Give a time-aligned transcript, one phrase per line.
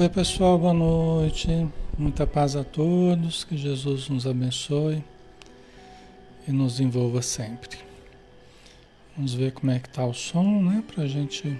[0.00, 1.46] Oi, pessoal, boa noite.
[1.98, 3.44] Muita paz a todos.
[3.44, 5.04] Que Jesus nos abençoe
[6.48, 7.76] e nos envolva sempre.
[9.14, 10.82] Vamos ver como é que tá o som, né?
[10.86, 11.54] Pra gente,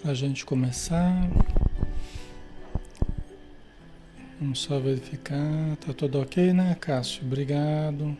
[0.00, 1.28] pra gente começar.
[4.40, 5.76] Vamos só verificar.
[5.84, 7.22] Tá tudo ok, né, Cássio?
[7.26, 8.16] Obrigado.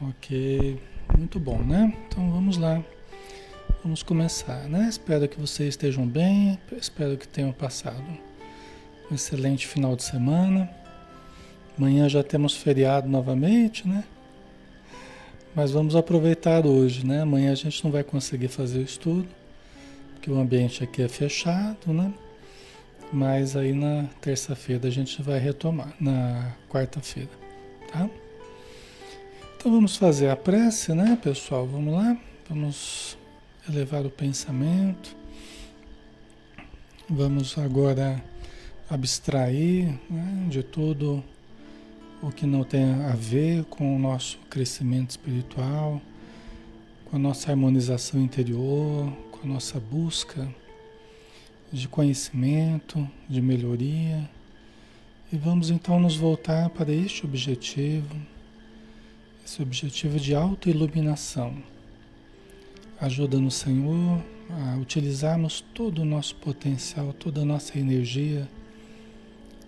[0.00, 0.82] Ok.
[1.16, 1.96] Muito bom, né?
[2.08, 2.82] Então vamos lá.
[3.86, 4.88] Vamos começar, né?
[4.88, 8.02] Espero que vocês estejam bem, espero que tenham passado
[9.08, 10.68] um excelente final de semana.
[11.78, 14.02] Amanhã já temos feriado novamente, né?
[15.54, 17.20] Mas vamos aproveitar hoje, né?
[17.20, 19.28] Amanhã a gente não vai conseguir fazer o estudo,
[20.14, 22.12] porque o ambiente aqui é fechado, né?
[23.12, 27.30] Mas aí na terça-feira a gente vai retomar, na quarta-feira,
[27.92, 28.10] tá?
[29.56, 31.68] Então vamos fazer a prece, né, pessoal?
[31.68, 32.16] Vamos lá?
[32.48, 33.15] Vamos
[33.68, 35.16] elevar o pensamento.
[37.08, 38.22] Vamos agora
[38.88, 41.22] abstrair né, de tudo
[42.22, 46.00] o que não tem a ver com o nosso crescimento espiritual,
[47.04, 50.48] com a nossa harmonização interior, com a nossa busca
[51.72, 54.28] de conhecimento, de melhoria.
[55.32, 58.16] E vamos então nos voltar para este objetivo,
[59.44, 61.62] esse objetivo de autoiluminação
[62.98, 68.48] Ajuda-nos, Senhor, a utilizarmos todo o nosso potencial, toda a nossa energia,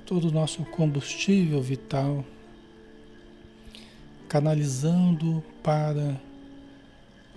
[0.07, 2.25] todo o nosso combustível vital,
[4.31, 6.19] canalizando para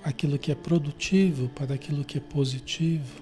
[0.01, 3.21] aquilo que é produtivo, para aquilo que é positivo,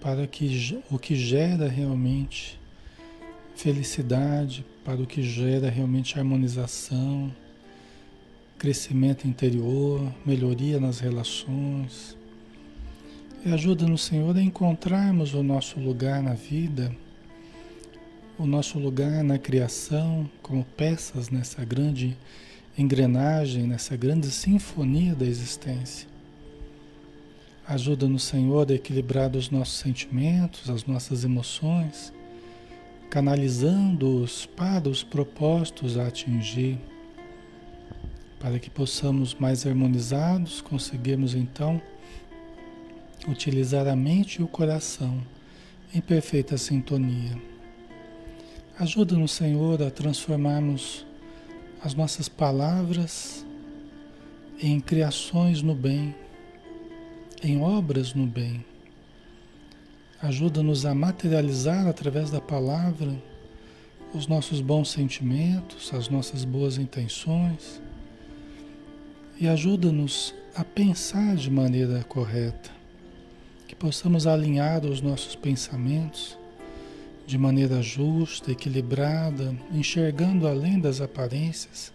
[0.00, 2.58] para que, o que gera realmente
[3.54, 7.32] felicidade, para o que gera realmente harmonização
[8.64, 12.16] crescimento interior, melhoria nas relações.
[13.44, 16.90] E ajuda-nos, Senhor, a encontrarmos o nosso lugar na vida,
[18.38, 22.16] o nosso lugar na criação, como peças nessa grande
[22.78, 26.08] engrenagem, nessa grande sinfonia da existência.
[27.68, 32.14] Ajuda-nos, Senhor, a equilibrar os nossos sentimentos, as nossas emoções,
[33.10, 36.78] canalizando-os para os propósitos a atingir
[38.44, 41.80] para que possamos mais harmonizados, conseguirmos então
[43.26, 45.18] utilizar a mente e o coração
[45.94, 47.40] em perfeita sintonia.
[48.78, 51.06] Ajuda-nos, Senhor, a transformarmos
[51.82, 53.46] as nossas palavras
[54.60, 56.14] em criações no bem,
[57.42, 58.62] em obras no bem.
[60.20, 63.16] Ajuda-nos a materializar através da palavra
[64.12, 67.82] os nossos bons sentimentos, as nossas boas intenções
[69.38, 72.70] e ajuda-nos a pensar de maneira correta,
[73.66, 76.38] que possamos alinhar os nossos pensamentos
[77.26, 81.92] de maneira justa, equilibrada, enxergando além das aparências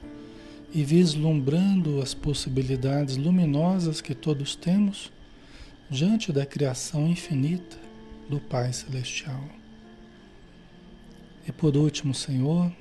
[0.73, 5.11] e vislumbrando as possibilidades luminosas que todos temos
[5.89, 7.77] diante da criação infinita
[8.29, 9.43] do Pai Celestial.
[11.47, 12.71] E por último, Senhor,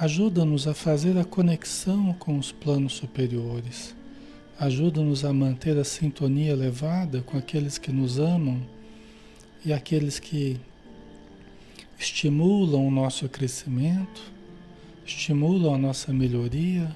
[0.00, 3.96] Ajuda-nos a fazer a conexão com os planos superiores.
[4.56, 8.62] Ajuda-nos a manter a sintonia elevada com aqueles que nos amam
[9.64, 10.60] e aqueles que
[11.98, 14.22] estimulam o nosso crescimento,
[15.04, 16.94] estimulam a nossa melhoria,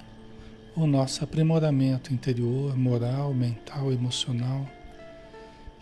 [0.77, 4.65] o nosso aprimoramento interior, moral, mental, emocional.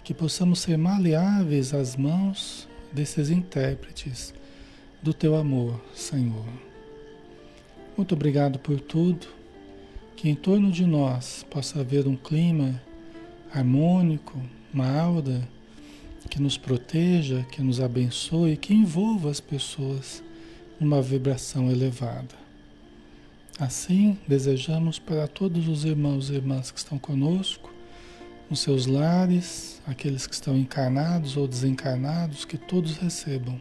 [0.02, 4.32] Que possamos ser maleáveis às mãos desses intérpretes
[5.02, 6.69] do teu amor, Senhor.
[8.00, 9.26] Muito obrigado por tudo.
[10.16, 12.80] Que em torno de nós possa haver um clima
[13.52, 14.40] harmônico,
[14.72, 15.46] uma aura
[16.30, 20.24] que nos proteja, que nos abençoe, que envolva as pessoas
[20.80, 22.34] numa vibração elevada.
[23.58, 27.70] Assim, desejamos para todos os irmãos e irmãs que estão conosco,
[28.48, 33.60] nos seus lares, aqueles que estão encarnados ou desencarnados, que todos recebam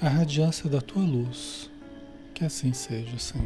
[0.00, 1.69] a radiância da tua luz
[2.40, 3.44] que assim seja, Senhor.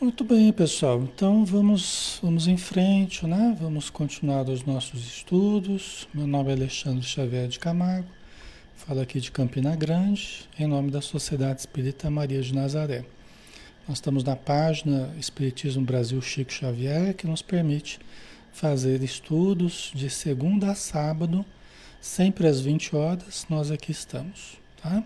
[0.00, 1.02] Muito bem, pessoal.
[1.02, 3.54] Então vamos, vamos em frente, né?
[3.60, 6.08] Vamos continuar os nossos estudos.
[6.14, 8.08] Meu nome é Alexandre Xavier de Camargo.
[8.76, 13.04] Falo aqui de Campina Grande, em nome da Sociedade Espírita Maria de Nazaré.
[13.86, 17.98] Nós estamos na página Espiritismo Brasil Chico Xavier, que nos permite
[18.52, 21.44] fazer estudos de segunda a sábado,
[22.00, 25.02] sempre às 20 horas, nós aqui estamos, tá?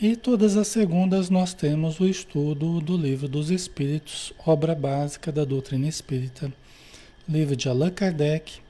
[0.00, 5.44] E todas as segundas nós temos o estudo do Livro dos Espíritos, obra básica da
[5.44, 6.52] doutrina espírita,
[7.28, 8.60] livro de Allan Kardec,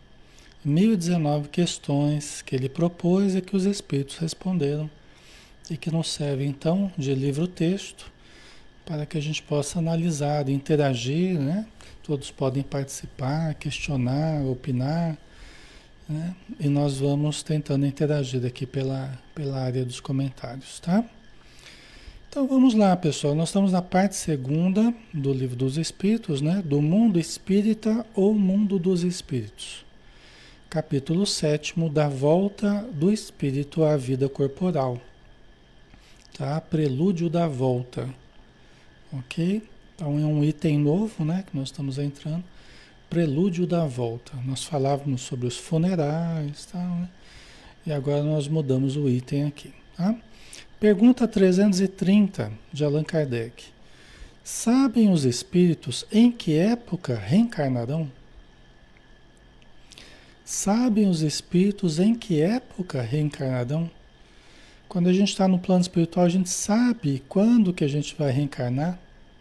[0.64, 4.90] 1019 questões que ele propôs e que os espíritos responderam
[5.70, 8.10] e que nos serve então de livro-texto
[8.84, 11.64] para que a gente possa analisar, interagir, né?
[12.11, 15.17] Todos podem participar, questionar, opinar,
[16.09, 16.35] né?
[16.59, 21.05] E nós vamos tentando interagir aqui pela, pela área dos comentários, tá?
[22.29, 23.33] Então vamos lá, pessoal.
[23.37, 26.61] Nós estamos na parte segunda do livro dos Espíritos, né?
[26.67, 29.87] Do mundo espírita ou mundo dos espíritos.
[30.69, 35.00] Capítulo sétimo da volta do espírito à vida corporal.
[36.37, 36.61] Tá?
[36.61, 38.12] Prelúdio da volta.
[39.12, 39.62] Ok?
[40.00, 41.45] Então é um item novo, né?
[41.47, 42.42] Que nós estamos entrando.
[43.11, 44.33] Prelúdio da volta.
[44.47, 46.78] Nós falávamos sobre os funerais, tá?
[46.78, 47.09] Né?
[47.85, 50.16] E agora nós mudamos o item aqui, tá?
[50.80, 53.66] Pergunta 330 de Allan Kardec.
[54.42, 58.11] Sabem os espíritos em que época reencarnarão?
[60.42, 63.90] Sabem os espíritos em que época reencarnarão?
[64.88, 68.33] Quando a gente está no plano espiritual, a gente sabe quando que a gente vai
[68.33, 68.99] reencarnar,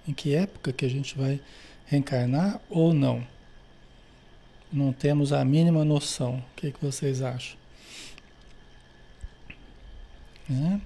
[0.10, 1.40] em que época que a gente vai
[1.86, 3.26] reencarnar ou não.
[4.74, 6.38] Não temos a mínima noção.
[6.38, 7.58] O que, que vocês acham?
[10.50, 10.82] Né?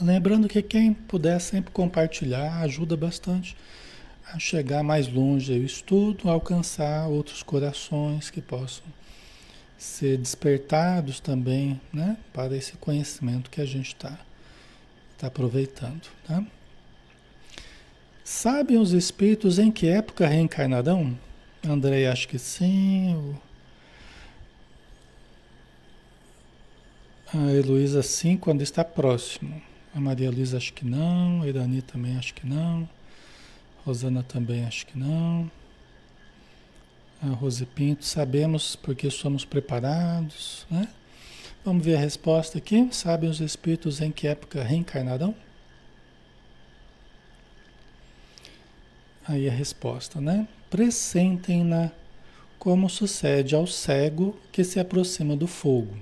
[0.00, 3.56] Lembrando que quem puder sempre compartilhar ajuda bastante
[4.32, 8.84] a chegar mais longe o estudo, alcançar outros corações que possam
[9.76, 14.25] ser despertados também né, para esse conhecimento que a gente está
[15.18, 16.08] tá aproveitando.
[16.26, 16.44] Tá?
[18.24, 21.16] Sabem os espíritos em que época reencarnarão?
[21.64, 23.36] André, acho que sim.
[27.32, 29.60] A Heloísa sim, quando está próximo.
[29.94, 31.42] A Maria Luísa acho que não.
[31.42, 32.88] A Irani também acho que não.
[33.84, 35.50] Rosana também acho que não.
[37.22, 40.88] A Rose Pinto, sabemos porque somos preparados, né?
[41.66, 42.88] Vamos ver a resposta aqui.
[42.92, 45.34] Sabem os espíritos em que época reencarnarão?
[49.26, 50.46] Aí a resposta, né?
[50.70, 51.90] Pressentem-na
[52.56, 55.98] como sucede ao cego que se aproxima do fogo.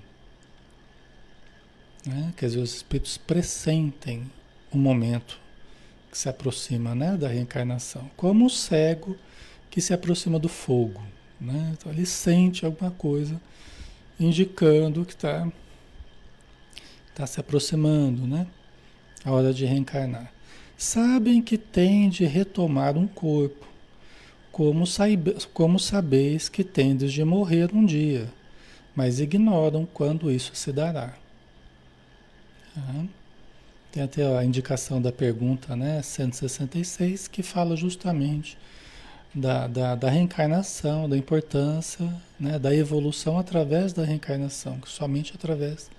[2.04, 2.34] Né?
[2.36, 4.30] Quer dizer, os espíritos pressentem
[4.70, 5.40] o momento
[6.10, 9.16] que se aproxima né, da reencarnação, como o cego
[9.70, 11.02] que se aproxima do fogo.
[11.40, 11.70] Né?
[11.72, 13.40] Então ele sente alguma coisa
[14.18, 15.50] indicando que está
[17.14, 18.46] tá se aproximando, né?
[19.24, 20.32] A hora de reencarnar.
[20.76, 23.66] Sabem que tem de retomar um corpo,
[24.50, 28.32] como, saibe, como sabeis que tendes de morrer um dia,
[28.94, 31.14] mas ignoram quando isso se dará.
[33.92, 38.58] Tem até a indicação da pergunta né, 166, que fala justamente
[39.34, 45.90] da, da, da reencarnação, da importância né, da evolução através da reencarnação, somente através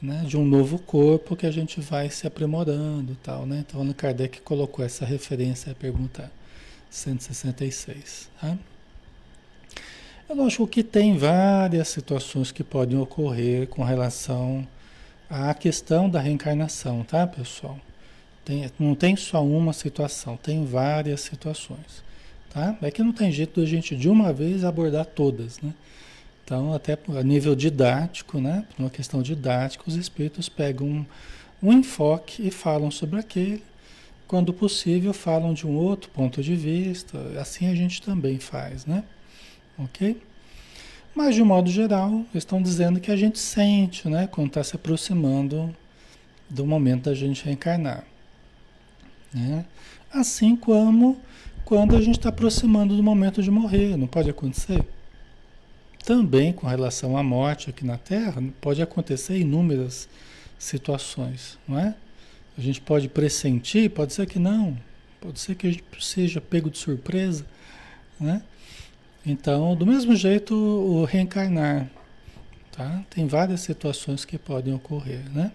[0.00, 3.64] né, de um novo corpo que a gente vai se aprimorando tal, né?
[3.66, 6.30] Então, Allan Kardec colocou essa referência à pergunta
[6.90, 8.28] 166.
[8.40, 8.58] Tá?
[10.28, 14.66] É lógico que tem várias situações que podem ocorrer com relação
[15.30, 17.78] a questão da reencarnação, tá, pessoal?
[18.44, 22.02] Tem, não tem só uma situação, tem várias situações,
[22.52, 22.76] tá?
[22.82, 25.72] É que não tem jeito da gente de uma vez abordar todas, né?
[26.44, 28.66] Então, até a nível didático, né?
[28.70, 31.06] Por uma questão didática, os espíritos pegam um,
[31.62, 33.62] um enfoque e falam sobre aquele.
[34.26, 37.18] Quando possível, falam de um outro ponto de vista.
[37.40, 39.04] Assim a gente também faz, né?
[39.78, 40.20] Ok?
[41.14, 44.74] Mas, de um modo geral, estão dizendo que a gente sente, né, quando está se
[44.74, 45.74] aproximando
[46.48, 48.04] do momento da gente reencarnar.
[49.32, 49.64] Né?
[50.10, 51.20] Assim como
[51.72, 54.84] quando a gente está aproximando do momento de morrer, não pode acontecer?
[56.04, 60.06] Também com relação à morte aqui na Terra, pode acontecer inúmeras
[60.58, 61.94] situações, não é?
[62.58, 64.76] A gente pode pressentir, pode ser que não,
[65.18, 67.46] pode ser que a gente seja pego de surpresa,
[68.20, 68.42] né?
[69.24, 71.88] Então, do mesmo jeito, o reencarnar,
[72.70, 73.02] tá?
[73.08, 75.50] Tem várias situações que podem ocorrer, né?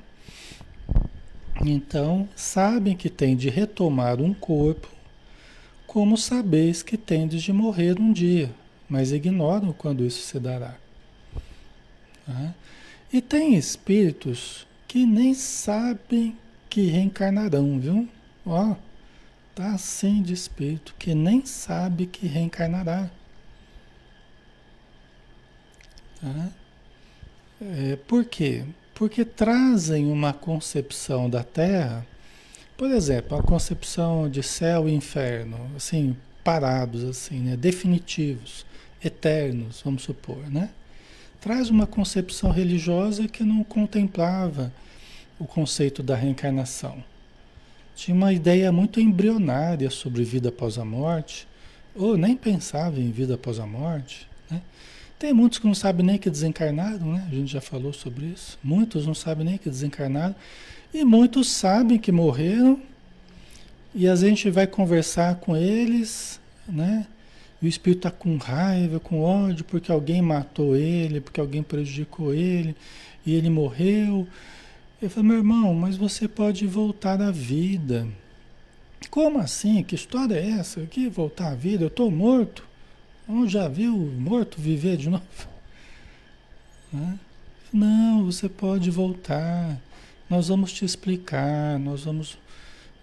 [1.64, 4.97] Então, sabem que tem de retomar um corpo,
[5.98, 8.54] como sabeis que tendes de morrer um dia,
[8.88, 10.76] mas ignoram quando isso se dará.
[13.12, 16.38] E tem espíritos que nem sabem
[16.70, 18.08] que reencarnarão, viu?
[18.46, 18.76] Ó,
[19.56, 23.10] tá assim de espírito que nem sabe que reencarnará.
[26.22, 26.50] Tá?
[27.60, 28.66] É, por quê?
[28.94, 32.06] Porque trazem uma concepção da Terra,
[32.78, 37.58] por exemplo, a concepção de céu e inferno, assim, parados, assim, né?
[37.58, 38.66] definitivos,
[39.04, 40.70] eternos, vamos supor, né?
[41.42, 44.72] Traz uma concepção religiosa que não contemplava
[45.40, 47.04] o conceito da reencarnação.
[47.96, 51.48] Tinha uma ideia muito embrionária sobre vida após a morte,
[51.96, 54.28] ou nem pensava em vida após a morte.
[54.50, 54.62] Né?
[55.18, 57.28] Tem muitos que não sabem nem que desencarnaram, né?
[57.28, 58.58] A gente já falou sobre isso.
[58.64, 60.36] Muitos não sabem nem que desencarnaram.
[60.94, 62.82] E muitos sabem que morreram.
[63.94, 67.08] E a gente vai conversar com eles, né?
[67.62, 72.34] E o espírito está com raiva, com ódio, porque alguém matou ele, porque alguém prejudicou
[72.34, 72.76] ele,
[73.26, 74.28] e ele morreu.
[75.02, 78.08] Eu falei, meu irmão, mas você pode voltar à vida.
[79.10, 79.84] Como assim?
[79.84, 80.82] Que história é essa?
[80.86, 81.84] Que voltar à vida?
[81.84, 82.64] Eu estou morto.
[83.28, 85.24] Não já viu morto viver de novo?
[87.74, 89.82] Não, você pode voltar.
[90.30, 92.38] Nós vamos te explicar, nós vamos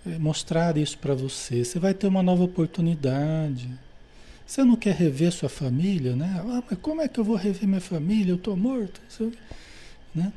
[0.06, 1.64] eh, mostrar isso para você.
[1.64, 3.68] Você vai ter uma nova oportunidade.
[4.46, 6.36] Você não quer rever sua família, né?
[6.40, 8.32] Ah, mas como é que eu vou rever minha família?
[8.32, 9.00] Eu estou morto.
[10.14, 10.32] Né?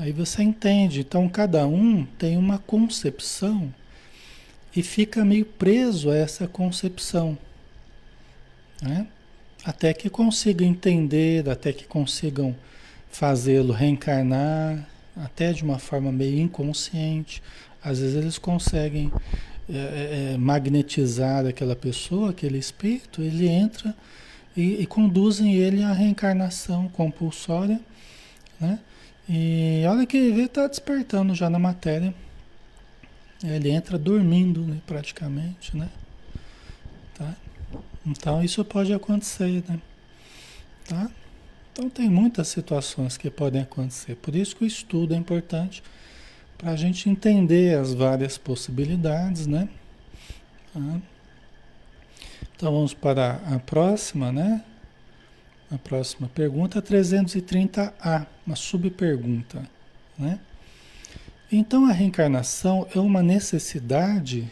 [0.00, 1.00] Aí você entende.
[1.00, 3.72] Então, cada um tem uma concepção
[4.74, 7.38] e fica meio preso a essa concepção.
[8.80, 9.06] Né?
[9.64, 12.56] Até que consigam entender, até que consigam
[13.12, 17.42] fazê-lo reencarnar, até de uma forma meio inconsciente.
[17.84, 19.12] Às vezes eles conseguem
[19.68, 23.94] é, é, é magnetizar aquela pessoa, aquele espírito, ele entra
[24.56, 27.80] e, e conduzem ele à reencarnação compulsória,
[28.58, 28.78] né?
[29.28, 32.12] E olha que ele está despertando já na matéria.
[33.42, 35.88] Ele entra dormindo, né, praticamente, né?
[37.14, 37.34] Tá?
[38.04, 39.80] Então isso pode acontecer, né?
[40.88, 41.10] Tá?
[41.72, 44.16] Então tem muitas situações que podem acontecer.
[44.16, 45.82] Por isso que o estudo é importante
[46.58, 49.68] para a gente entender as várias possibilidades, né?
[52.54, 54.62] Então vamos para a próxima, né?
[55.70, 59.66] A próxima pergunta, 330A, uma subpergunta.
[60.18, 60.38] Né?
[61.50, 64.50] Então, a reencarnação é uma necessidade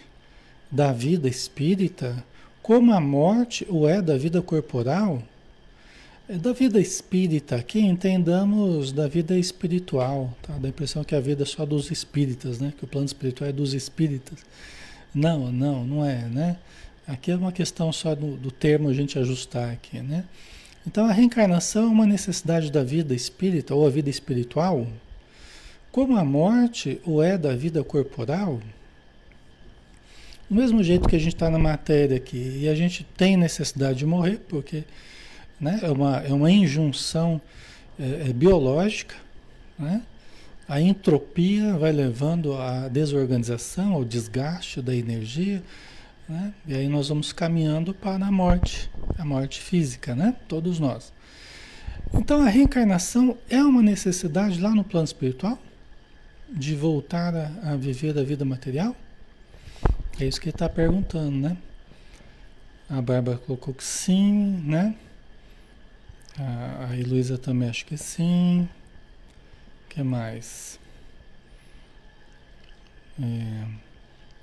[0.71, 2.25] da vida espírita,
[2.63, 5.23] como a morte o é da vida corporal?
[6.33, 10.57] É da vida espírita, aqui entendamos da vida espiritual, tá?
[10.59, 12.73] Da impressão que a vida é só dos espíritas, né?
[12.79, 14.39] Que o plano espiritual é dos espíritas.
[15.13, 16.57] Não, não, não é, né?
[17.05, 20.25] Aqui é uma questão só do, do termo a gente ajustar aqui, né?
[20.87, 24.87] Então a reencarnação é uma necessidade da vida espírita ou a vida espiritual,
[25.91, 28.61] como a morte o é da vida corporal.
[30.49, 33.99] Do mesmo jeito que a gente está na matéria aqui e a gente tem necessidade
[33.99, 34.85] de morrer, porque
[35.61, 37.41] né, é, uma, é uma injunção
[37.99, 39.15] é, é biológica,
[39.79, 40.03] né?
[40.71, 45.61] a entropia vai levando à desorganização, ao desgaste da energia,
[46.29, 46.55] né?
[46.65, 50.37] E aí nós vamos caminhando para a morte, a morte física, né?
[50.47, 51.13] Todos nós.
[52.15, 55.59] Então a reencarnação é uma necessidade lá no plano espiritual?
[56.49, 58.95] De voltar a, a viver a vida material?
[60.21, 61.57] É isso que ele está perguntando, né?
[62.89, 64.95] A Bárbara colocou que sim, né?
[66.41, 68.67] A, a Heloísa também acho que sim.
[69.85, 70.81] O que mais?
[73.21, 73.67] É...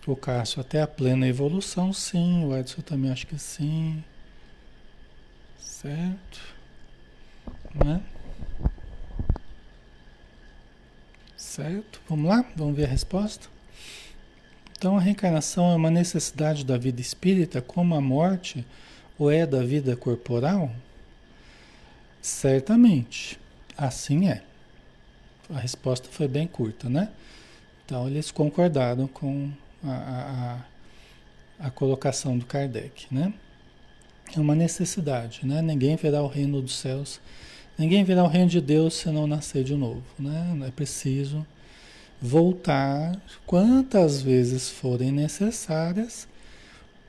[0.06, 2.46] O Cássio, até a plena evolução, sim.
[2.46, 4.04] O Edson também acho que sim.
[5.60, 6.56] Certo?
[7.74, 8.02] Né?
[11.36, 12.00] Certo?
[12.08, 12.46] Vamos lá?
[12.56, 13.50] Vamos ver a resposta?
[14.78, 18.64] Então, a reencarnação é uma necessidade da vida espírita, como a morte
[19.18, 20.72] ou é da vida corporal?
[22.28, 23.40] Certamente.
[23.78, 24.42] Assim é.
[25.50, 27.10] A resposta foi bem curta, né?
[27.86, 29.50] Então, eles concordaram com
[29.82, 30.60] a,
[31.62, 33.34] a, a colocação do Kardec, né?
[34.36, 35.62] É uma necessidade, né?
[35.62, 37.22] Ninguém verá o reino dos céus,
[37.78, 40.68] ninguém verá o reino de Deus se não nascer de novo, né?
[40.68, 41.48] É preciso
[42.22, 46.28] voltar quantas vezes forem necessárias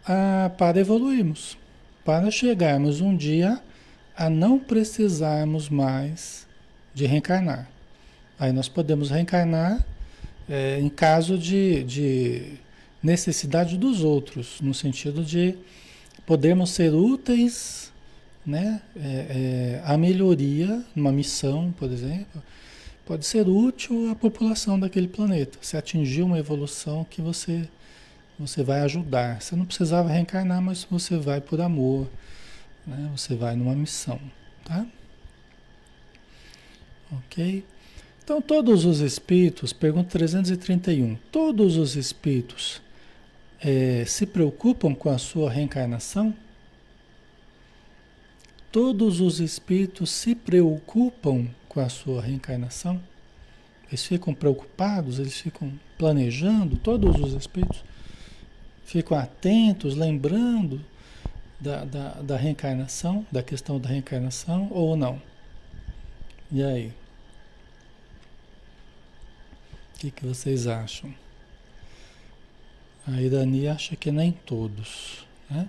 [0.06, 1.58] a, para evoluirmos,
[2.04, 3.68] para chegarmos um dia a
[4.28, 6.46] não precisarmos mais
[6.94, 7.68] de reencarnar.
[8.38, 9.84] Aí nós podemos reencarnar
[10.48, 12.58] é, em caso de, de
[13.02, 15.54] necessidade dos outros, no sentido de
[16.26, 17.92] podermos ser úteis
[18.44, 22.42] né, é, é, a melhoria, uma missão, por exemplo,
[23.04, 25.58] pode ser útil à população daquele planeta.
[25.60, 27.68] Se atingir uma evolução que você,
[28.38, 29.42] você vai ajudar.
[29.42, 32.08] Você não precisava reencarnar, mas você vai por amor,
[32.88, 34.20] né, você vai numa missão.
[34.64, 34.86] Tá?
[37.12, 37.64] Ok?
[38.24, 42.82] Então, todos os espíritos, pergunta 331, todos os espíritos
[43.60, 46.34] é, se preocupam com a sua reencarnação?
[48.70, 53.00] Todos os espíritos se preocupam com a sua reencarnação?
[53.88, 57.82] Eles ficam preocupados, eles ficam planejando, todos os espíritos
[58.84, 60.84] ficam atentos, lembrando
[61.60, 65.20] da, da, da reencarnação, da questão da reencarnação ou não?
[66.50, 66.92] E aí?
[69.94, 71.12] O que, que vocês acham?
[73.06, 75.68] A Irani acha que nem todos, né?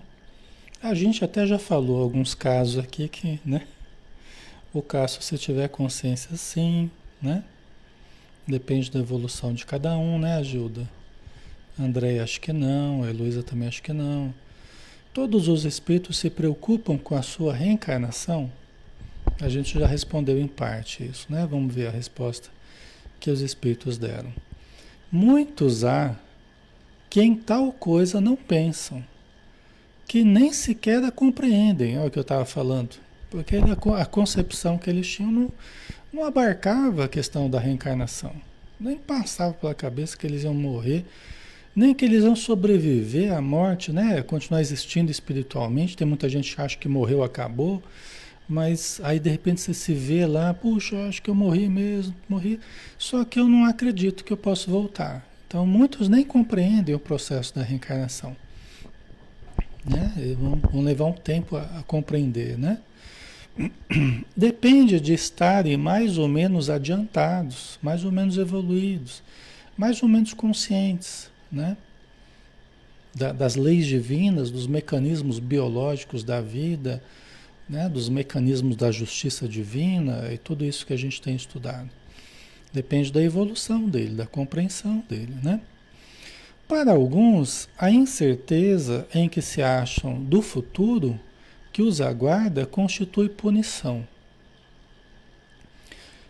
[0.81, 3.67] A gente até já falou alguns casos aqui que, né?
[4.73, 7.43] O caso, se tiver consciência, sim, né?
[8.47, 10.87] Depende da evolução de cada um, né, ajuda?
[11.77, 14.33] André acho que não, a Heloísa também acho que não.
[15.13, 18.51] Todos os espíritos se preocupam com a sua reencarnação?
[19.41, 21.47] A gente já respondeu em parte isso, né?
[21.49, 22.49] Vamos ver a resposta
[23.19, 24.31] que os espíritos deram.
[25.11, 26.15] Muitos há
[27.09, 29.03] que em tal coisa não pensam,
[30.07, 32.97] que nem sequer a compreendem, é o que eu estava falando,
[33.31, 33.57] porque
[33.97, 35.51] a concepção que eles tinham não,
[36.13, 38.33] não abarcava a questão da reencarnação.
[38.79, 41.05] Nem passava pela cabeça que eles iam morrer,
[41.79, 44.21] nem que eles iam sobreviver à morte, né?
[44.21, 45.95] Continuar existindo espiritualmente.
[45.95, 47.81] Tem muita gente que acha que morreu, acabou,
[48.49, 52.13] mas aí de repente você se vê lá, puxa, eu acho que eu morri mesmo,
[52.27, 52.59] morri.
[52.97, 55.25] Só que eu não acredito que eu posso voltar.
[55.47, 58.35] Então muitos nem compreendem o processo da reencarnação.
[59.85, 60.35] Né?
[60.37, 62.79] Vão, vão levar um tempo a, a compreender, né?
[64.35, 69.23] Depende de estarem mais ou menos adiantados, mais ou menos evoluídos,
[69.77, 71.77] mais ou menos conscientes, né?
[73.13, 77.01] Da, das leis divinas, dos mecanismos biológicos da vida,
[77.67, 77.89] né?
[77.89, 81.89] dos mecanismos da justiça divina e tudo isso que a gente tem estudado.
[82.71, 85.59] Depende da evolução dele, da compreensão dele, né?
[86.67, 91.19] Para alguns, a incerteza em que se acham do futuro
[91.73, 94.07] que os aguarda constitui punição.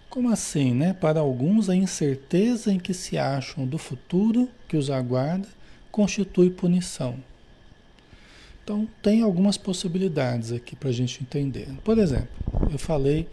[0.09, 0.93] Como assim, né?
[0.93, 5.47] Para alguns, a incerteza em que se acham do futuro que os aguarda
[5.91, 7.15] constitui punição.
[8.63, 11.67] Então, tem algumas possibilidades aqui para a gente entender.
[11.83, 12.29] Por exemplo,
[12.71, 13.27] eu falei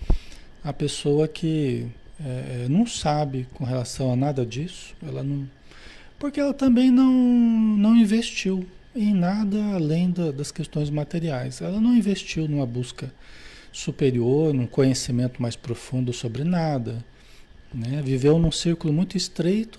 [0.65, 1.87] a pessoa que
[2.19, 5.49] é, não sabe com relação a nada disso, ela não,
[6.19, 11.61] porque ela também não, não investiu em nada além da, das questões materiais.
[11.61, 13.13] Ela não investiu numa busca
[13.77, 17.05] superior, num conhecimento mais profundo sobre nada.
[17.73, 18.01] Né?
[18.03, 19.79] Viveu num círculo muito estreito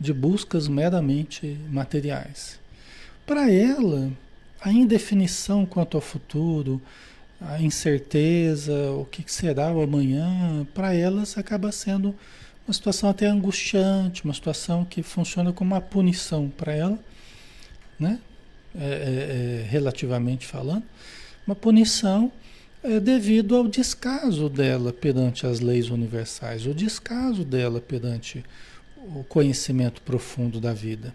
[0.00, 2.58] de buscas meramente materiais.
[3.24, 4.10] Para ela,
[4.60, 6.82] a indefinição quanto ao futuro,
[7.40, 12.14] a incerteza, o que será o amanhã, para elas acaba sendo
[12.66, 16.98] uma situação até angustiante, uma situação que funciona como uma punição para ela,
[17.98, 18.18] né?
[18.74, 20.82] É, é, é, relativamente falando,
[21.46, 22.30] uma punição
[22.86, 28.44] é, devido ao descaso dela perante as leis universais, o descaso dela perante
[29.14, 31.12] o conhecimento profundo da vida.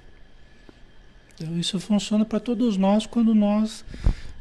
[1.34, 3.86] Então, isso funciona para todos nós quando nós,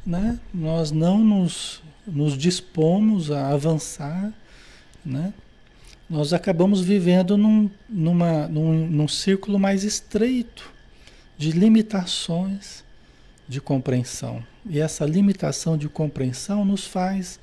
[0.04, 4.32] né, nós não nos, nos dispomos a avançar,
[5.04, 5.32] né?
[6.08, 10.68] nós acabamos vivendo num, numa, num, num círculo mais estreito
[11.38, 12.84] de limitações
[13.48, 14.44] de compreensão.
[14.68, 17.40] E essa limitação de compreensão nos faz,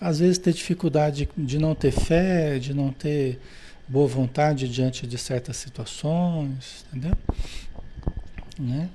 [0.00, 3.40] às vezes, ter dificuldade de não ter fé, de não ter
[3.88, 7.16] boa vontade diante de certas situações, entendeu?
[8.58, 8.88] Né?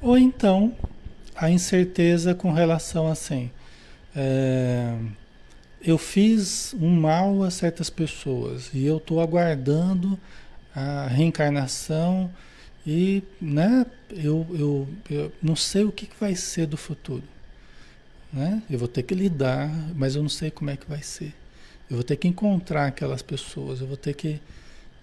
[0.00, 0.74] Ou então,
[1.34, 3.50] a incerteza com relação assim,
[4.14, 4.96] é,
[5.82, 10.18] eu fiz um mal a certas pessoas e eu estou aguardando
[10.74, 12.30] a reencarnação
[12.86, 17.22] e, né, eu, eu, eu não sei o que, que vai ser do futuro.
[18.32, 18.62] Né?
[18.70, 21.34] Eu vou ter que lidar, mas eu não sei como é que vai ser.
[21.88, 24.40] Eu vou ter que encontrar aquelas pessoas, eu vou ter que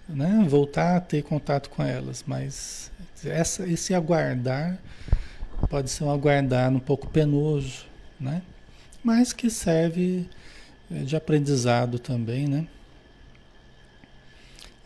[0.08, 2.24] né, voltar a ter contato com elas.
[2.26, 2.90] Mas
[3.24, 4.78] essa, esse aguardar
[5.68, 7.86] pode ser um aguardar um pouco penoso,
[8.18, 8.42] né?
[9.02, 10.28] mas que serve
[10.90, 12.66] eh, de aprendizado também, né?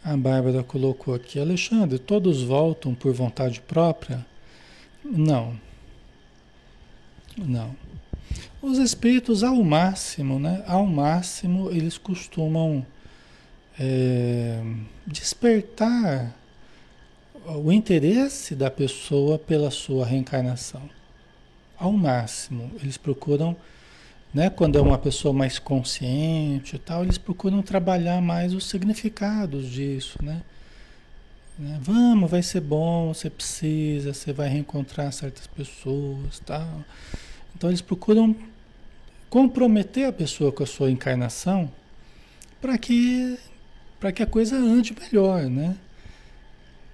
[0.05, 4.27] A Bárbara colocou aqui, Alexandre, todos voltam por vontade própria?
[5.03, 5.59] Não.
[7.39, 7.75] Não.
[8.61, 10.63] Os espíritos, ao máximo, né?
[10.67, 12.85] Ao máximo, eles costumam
[13.81, 14.63] é,
[15.07, 16.37] despertar
[17.47, 20.83] o interesse da pessoa pela sua reencarnação.
[21.79, 23.57] Ao máximo, eles procuram
[24.35, 24.51] né?
[24.51, 30.19] Quando é uma pessoa mais consciente e tal, eles procuram trabalhar mais os significados disso,
[30.21, 30.43] né?
[31.57, 31.79] né?
[31.81, 36.85] Vamos, vai ser bom, você precisa, você vai reencontrar certas pessoas, tal.
[37.55, 38.35] Então eles procuram
[39.31, 41.71] comprometer a pessoa com a sua encarnação
[42.61, 43.39] para que
[44.01, 45.77] para que a coisa ande melhor, né?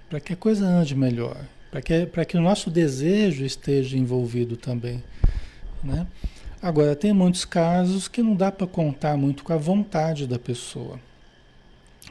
[0.09, 1.37] Para que a coisa ande melhor,
[1.71, 5.03] para que para que o nosso desejo esteja envolvido também,
[5.83, 6.07] né?
[6.63, 11.01] Agora, tem muitos casos que não dá para contar muito com a vontade da pessoa,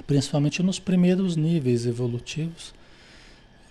[0.07, 2.73] principalmente nos primeiros níveis evolutivos,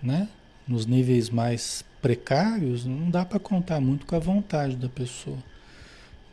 [0.01, 0.29] né?
[0.65, 5.37] Nos níveis mais precários, não dá para contar muito com a vontade da pessoa,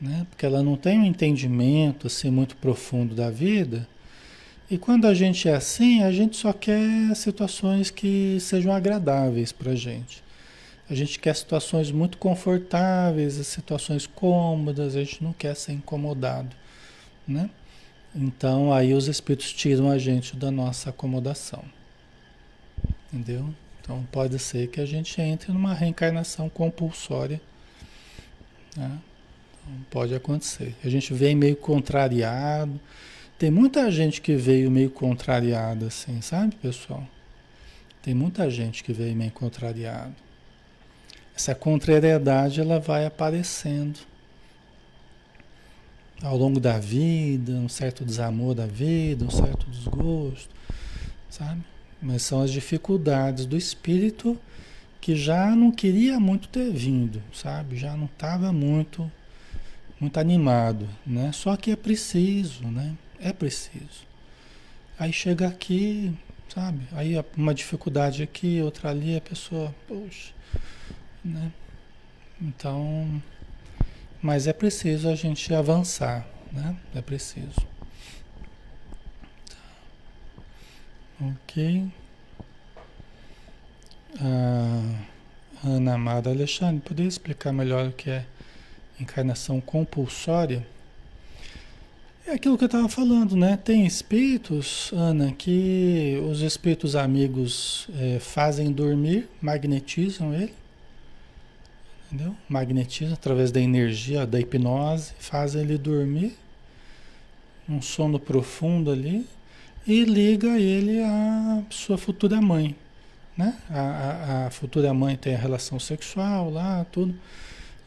[0.01, 0.25] né?
[0.31, 3.89] Porque ela não tem um entendimento assim muito profundo da vida.
[4.71, 9.73] E quando a gente é assim, a gente só quer situações que sejam agradáveis para
[9.73, 10.26] a gente.
[10.89, 16.55] A gente quer situações muito confortáveis, situações cômodas, a gente não quer ser incomodado,
[17.27, 17.51] né?
[18.15, 21.65] Então aí os espíritos tiram a gente da nossa acomodação.
[23.13, 23.53] Entendeu?
[23.81, 27.41] Então pode ser que a gente entre numa reencarnação compulsória.
[28.77, 28.99] Né?
[29.67, 30.75] Então, pode acontecer.
[30.85, 32.81] A gente vem meio contrariado.
[33.39, 37.07] Tem muita gente que veio meio contrariada, assim, sabe, pessoal?
[38.03, 40.15] Tem muita gente que veio meio contrariado.
[41.37, 43.99] Essa contrariedade ela vai aparecendo
[46.23, 50.49] ao longo da vida, um certo desamor da vida, um certo desgosto,
[51.29, 51.63] sabe?
[52.01, 54.39] Mas são as dificuldades do espírito
[54.99, 57.77] que já não queria muito ter vindo, sabe?
[57.77, 59.11] Já não estava muito
[60.01, 61.33] muito animado, né?
[61.33, 62.95] Só que é preciso, né?
[63.21, 64.07] É preciso.
[64.99, 66.15] Aí chega aqui,
[66.49, 66.81] sabe?
[66.93, 70.33] Aí uma dificuldade aqui, outra ali, a pessoa, poxa,
[71.27, 71.53] né?
[72.41, 73.23] Então,
[74.23, 76.77] mas é preciso a gente avançar, né?
[76.95, 77.67] É preciso.
[79.49, 79.57] Tá.
[81.21, 81.89] Ok.
[84.21, 85.05] Ah,
[85.65, 88.25] Ana Amada Alexandre, poderia explicar melhor o que é
[89.01, 90.67] encarnação compulsória?
[92.27, 93.57] É aquilo que eu estava falando, né?
[93.57, 100.66] Tem espíritos, Ana, que os espíritos amigos é, fazem dormir, magnetizam ele
[102.07, 102.35] entendeu?
[102.49, 106.37] Magnetiza através da energia, da hipnose, faz ele dormir,
[107.69, 109.27] um sono profundo ali,
[109.87, 112.75] e liga ele à sua futura mãe,
[113.37, 113.57] né?
[113.71, 117.15] A, a, a futura mãe tem a relação sexual lá, tudo,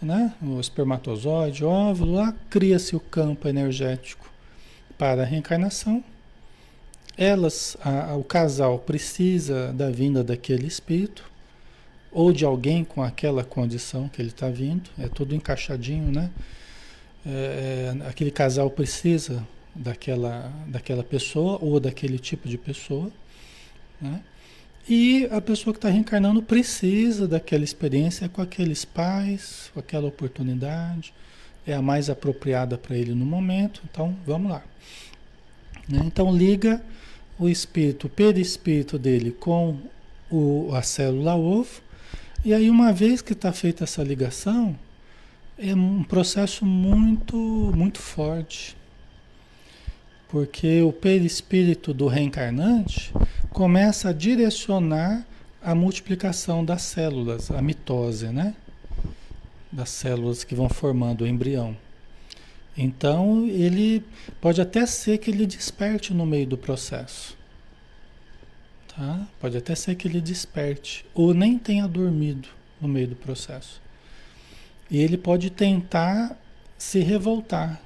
[0.01, 0.33] né?
[0.41, 4.29] O espermatozoide, óvulo, lá cria-se o campo energético
[4.97, 6.03] para a reencarnação.
[7.17, 11.29] Elas, a, o casal precisa da vinda daquele espírito
[12.11, 16.29] ou de alguém com aquela condição que ele está vindo, é tudo encaixadinho, né?
[17.25, 19.45] É, é, aquele casal precisa
[19.75, 23.11] daquela, daquela pessoa ou daquele tipo de pessoa,
[24.01, 24.21] né?
[24.87, 31.13] E a pessoa que está reencarnando precisa daquela experiência com aqueles pais, com aquela oportunidade,
[31.67, 34.63] é a mais apropriada para ele no momento, então vamos lá.
[35.87, 36.01] Né?
[36.05, 36.81] Então liga
[37.37, 39.77] o espírito, o perispírito dele com
[40.31, 41.81] o, a célula ovo,
[42.43, 44.77] e aí, uma vez que está feita essa ligação,
[45.57, 47.35] é um processo muito,
[47.75, 48.77] muito forte.
[50.29, 53.11] Porque o perispírito do reencarnante
[53.49, 55.25] começa a direcionar
[55.61, 58.55] a multiplicação das células, a mitose, né?
[59.71, 61.75] Das células que vão formando o embrião.
[62.77, 64.01] Então, ele
[64.39, 67.38] pode até ser que ele desperte no meio do processo.
[68.99, 69.25] Tá?
[69.39, 72.49] Pode até ser que ele desperte ou nem tenha dormido
[72.81, 73.81] no meio do processo.
[74.91, 76.37] E ele pode tentar
[76.77, 77.79] se revoltar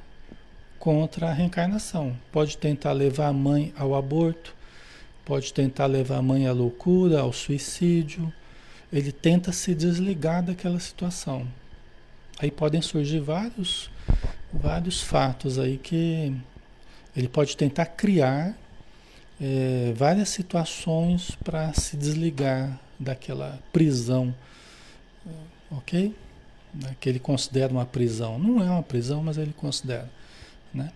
[0.80, 2.17] contra a reencarnação.
[2.32, 4.56] Pode tentar levar a mãe ao aborto,
[5.23, 8.34] pode tentar levar a mãe à loucura, ao suicídio.
[8.91, 11.47] Ele tenta se desligar daquela situação.
[12.39, 13.88] Aí podem surgir vários,
[14.52, 16.36] vários fatos aí que
[17.15, 18.58] ele pode tentar criar
[19.45, 24.34] é, várias situações para se desligar daquela prisão,
[25.69, 26.15] ok?
[27.01, 28.39] Que ele considera uma prisão.
[28.39, 30.10] Não é uma prisão, mas ele considera,
[30.73, 30.93] né?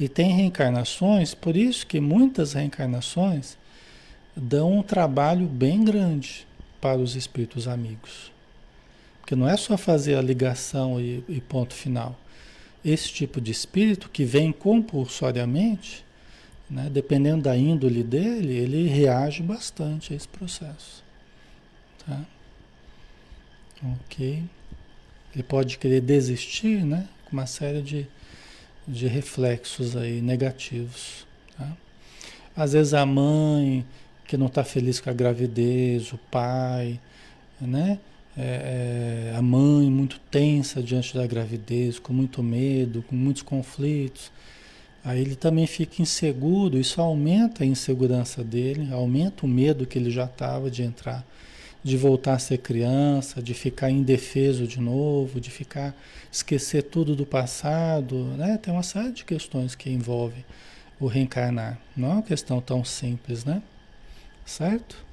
[0.00, 3.58] E tem reencarnações, por isso que muitas reencarnações
[4.34, 6.46] dão um trabalho bem grande
[6.80, 8.32] para os espíritos amigos.
[9.20, 12.18] Porque não é só fazer a ligação e, e ponto final.
[12.82, 16.04] Esse tipo de espírito que vem compulsoriamente,
[16.72, 16.88] né?
[16.90, 21.04] Dependendo da índole dele, ele reage bastante a esse processo.
[22.06, 22.24] Tá?
[23.84, 24.42] Ok.
[25.34, 27.06] Ele pode querer desistir, né?
[27.26, 28.06] Com uma série de,
[28.88, 31.26] de reflexos aí negativos.
[31.58, 31.76] Tá?
[32.56, 33.84] Às vezes a mãe
[34.26, 36.98] que não está feliz com a gravidez, o pai,
[37.60, 37.98] né?
[38.34, 44.32] É, é, a mãe muito tensa diante da gravidez, com muito medo, com muitos conflitos.
[45.04, 50.10] Aí ele também fica inseguro, isso aumenta a insegurança dele, aumenta o medo que ele
[50.10, 51.26] já estava de entrar,
[51.82, 55.94] de voltar a ser criança, de ficar indefeso de novo, de ficar
[56.30, 58.58] esquecer tudo do passado, né?
[58.58, 60.44] Tem uma série de questões que envolve
[61.00, 61.78] o reencarnar.
[61.96, 63.60] Não é uma questão tão simples, né?
[64.46, 65.04] Certo?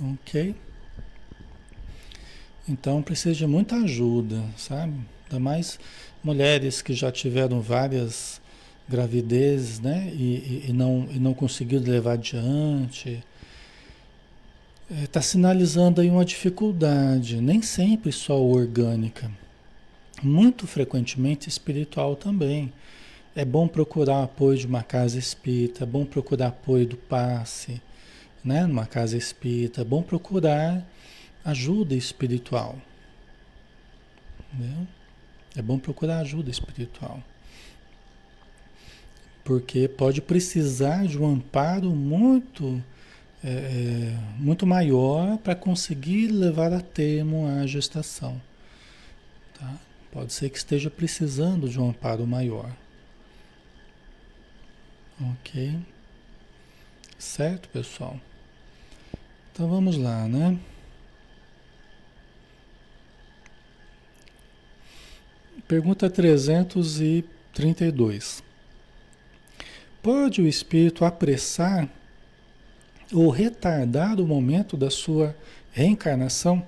[0.00, 0.54] Ok.
[2.70, 4.94] Então precisa de muita ajuda, sabe?
[5.24, 5.76] Ainda mais
[6.22, 8.40] mulheres que já tiveram várias
[8.88, 10.08] gravidezes, né?
[10.14, 13.24] E, e, e não, e não conseguiram levar adiante.
[14.88, 19.28] Está é, sinalizando aí uma dificuldade, nem sempre só orgânica,
[20.22, 22.72] muito frequentemente espiritual também.
[23.34, 27.80] É bom procurar apoio de uma casa espírita, é bom procurar apoio do passe,
[28.44, 30.84] né, numa casa espírita, é bom procurar
[31.44, 32.78] ajuda espiritual.
[34.52, 34.86] Entendeu?
[35.56, 37.22] É bom procurar ajuda espiritual.
[39.44, 42.82] Porque pode precisar de um amparo muito,
[43.42, 48.40] é, é muito maior para conseguir levar a termo a gestação.
[49.58, 49.76] Tá?
[50.12, 52.70] Pode ser que esteja precisando de um amparo maior.
[55.20, 55.78] Ok?
[57.18, 58.18] Certo, pessoal?
[59.52, 60.58] Então vamos lá, né?
[65.70, 68.42] Pergunta 332.
[70.02, 71.88] Pode o espírito apressar
[73.12, 75.36] ou retardar o momento da sua
[75.70, 76.66] reencarnação?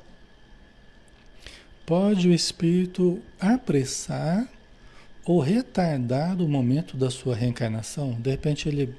[1.85, 4.49] Pode o espírito apressar
[5.25, 8.13] ou retardar o momento da sua reencarnação?
[8.21, 8.95] De repente ele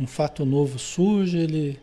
[0.00, 1.78] um fato novo surge, ele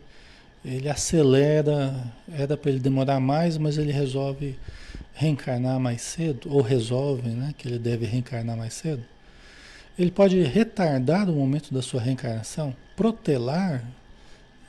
[0.62, 4.58] ele acelera, era para ele demorar mais, mas ele resolve
[5.18, 9.04] reencarnar mais cedo, ou resolve né, que ele deve reencarnar mais cedo.
[9.98, 13.84] Ele pode retardar o momento da sua reencarnação, protelar,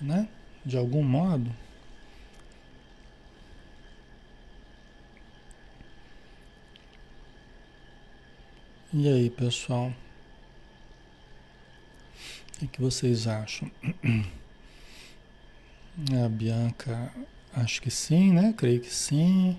[0.02, 0.28] né,
[0.66, 1.54] de algum modo.
[8.92, 9.94] E aí, pessoal?
[12.60, 13.70] O que vocês acham?
[16.26, 17.14] A Bianca,
[17.54, 18.52] acho que sim, né?
[18.58, 19.56] Creio que sim.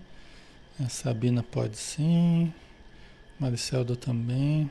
[0.85, 2.53] A Sabina pode sim.
[3.39, 4.71] Maricelda também.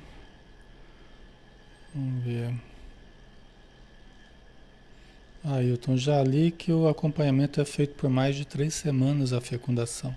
[1.94, 2.54] Vamos ver.
[5.44, 10.16] Ailton, já li que o acompanhamento é feito por mais de três semanas a fecundação,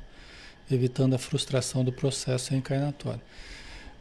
[0.71, 3.21] evitando a frustração do processo reencarnatório.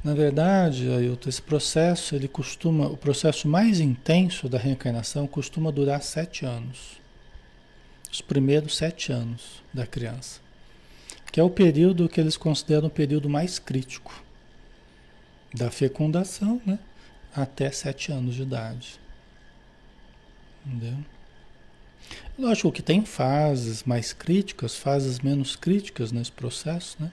[0.03, 6.01] Na verdade, Ailton, esse processo, ele costuma, o processo mais intenso da reencarnação costuma durar
[6.01, 7.01] sete anos
[8.11, 10.41] os primeiros sete anos da criança,
[11.31, 14.21] que é o período que eles consideram o período mais crítico
[15.53, 16.77] da fecundação, né?
[17.33, 18.99] Até sete anos de idade.
[20.65, 20.97] Entendeu?
[22.37, 27.11] Lógico que tem fases mais críticas, fases menos críticas nesse processo, né?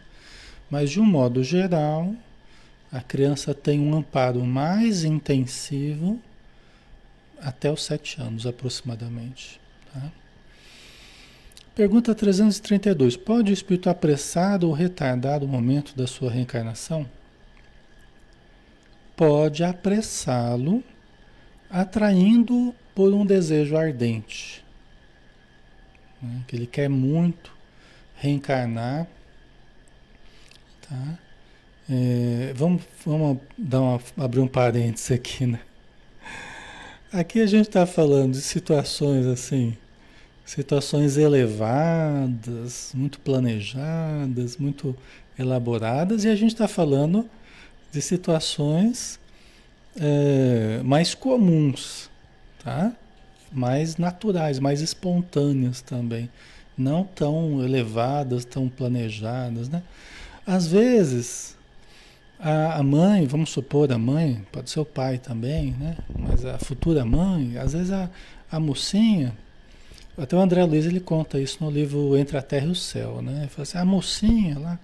[0.71, 2.15] Mas de um modo geral,
[2.91, 6.21] a criança tem um amparo mais intensivo
[7.41, 9.61] até os sete anos aproximadamente.
[11.79, 13.17] Pergunta 332.
[13.17, 17.09] Pode o espírito apressar ou retardar o momento da sua reencarnação?
[19.17, 20.83] Pode apressá-lo,
[21.71, 24.65] atraindo por um desejo ardente.
[26.21, 26.43] Né?
[26.49, 27.53] Que ele quer muito
[28.17, 29.07] reencarnar.
[30.83, 31.19] Tá?
[31.89, 35.61] É, vamos vamos dar uma, abrir um parênteses aqui, né?
[37.13, 39.77] Aqui a gente está falando de situações assim
[40.49, 44.97] situações elevadas, muito planejadas, muito
[45.39, 47.29] elaboradas, e a gente está falando
[47.93, 49.21] de situações
[50.01, 52.09] é, mais comuns,
[52.65, 52.95] tá?
[53.53, 56.31] mais naturais, mais espontâneas também,
[56.79, 59.69] não tão elevadas, tão planejadas.
[59.69, 59.83] Né?
[60.47, 61.59] Às vezes,
[62.41, 65.99] a, mãe, vamos supor a mãe, pode ser o pai também, né?
[66.19, 68.09] mas a futura mãe, às vezes a,
[68.51, 69.37] a mocinha
[70.19, 73.23] até o André Luiz ele conta isso no livro Entre a Terra e o Céu,
[73.23, 73.41] né?
[73.41, 74.79] Ele fala assim, a mocinha lá,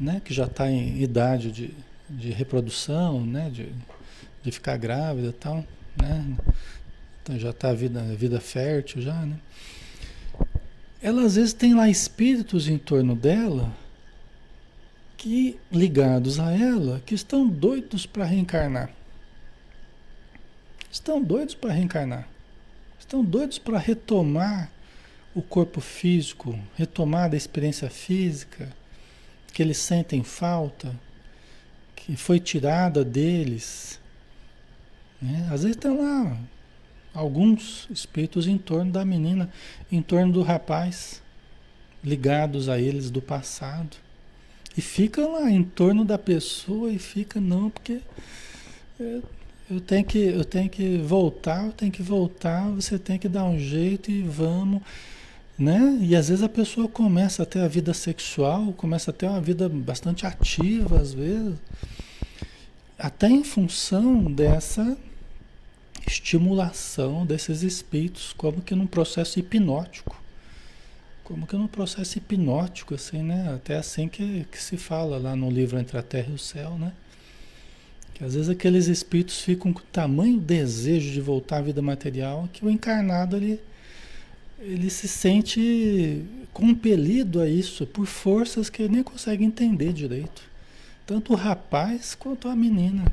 [0.00, 1.74] né, que já está em idade de,
[2.08, 3.68] de reprodução, né, de,
[4.42, 5.64] de ficar grávida e tal,
[6.00, 6.36] né?
[7.22, 9.36] Então já está vida, vida fértil já, né?
[11.02, 13.72] ela às vezes tem lá espíritos em torno dela
[15.16, 18.90] que ligados a ela que estão doidos para reencarnar.
[20.90, 22.28] Estão doidos para reencarnar.
[23.12, 24.72] Estão doidos para retomar
[25.34, 28.74] o corpo físico, retomar a experiência física
[29.52, 30.98] que eles sentem falta,
[31.94, 34.00] que foi tirada deles.
[35.20, 35.46] Né?
[35.52, 36.38] Às vezes estão lá
[37.12, 39.52] alguns espíritos em torno da menina,
[39.90, 41.22] em torno do rapaz,
[42.02, 43.94] ligados a eles do passado.
[44.74, 48.00] E ficam lá em torno da pessoa e fica não, porque
[48.98, 49.20] é,
[49.72, 53.44] eu tenho que eu tenho que voltar, eu tenho que voltar, você tem que dar
[53.44, 54.82] um jeito e vamos,
[55.58, 55.98] né?
[56.00, 59.40] E às vezes a pessoa começa a ter a vida sexual, começa a ter uma
[59.40, 61.54] vida bastante ativa às vezes,
[62.98, 64.96] até em função dessa
[66.06, 70.20] estimulação desses espíritos, como que num processo hipnótico.
[71.24, 73.54] Como que num processo hipnótico, assim, né?
[73.54, 76.76] Até assim que, que se fala lá no livro Entre a Terra e o Céu,
[76.76, 76.92] né?
[78.14, 82.64] Que às vezes aqueles espíritos ficam com tamanho desejo de voltar à vida material que
[82.64, 83.60] o encarnado ele,
[84.60, 90.42] ele se sente compelido a isso por forças que ele nem consegue entender direito.
[91.06, 93.04] Tanto o rapaz quanto a menina.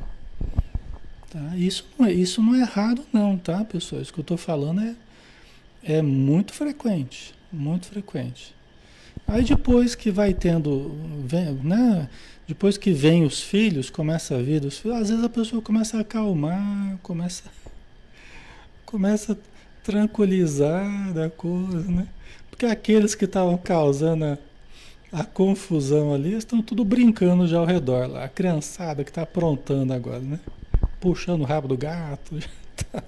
[1.29, 1.55] Tá?
[1.55, 4.01] Isso, não é, isso não é raro não, tá, pessoal?
[4.01, 4.95] Isso que eu estou falando é,
[5.83, 8.53] é muito frequente, muito frequente.
[9.31, 12.09] Aí depois que vai tendo, vem, né?
[12.47, 15.97] Depois que vem os filhos, começa a vida os filhos, às vezes a pessoa começa
[15.97, 17.43] a acalmar, começa,
[18.85, 19.35] começa a
[19.83, 22.07] tranquilizar da coisa, né?
[22.49, 24.37] Porque aqueles que estavam causando a,
[25.11, 28.25] a confusão ali estão tudo brincando já ao redor lá.
[28.25, 30.39] A criançada que está aprontando agora, né?
[30.99, 32.39] puxando o rabo do gato.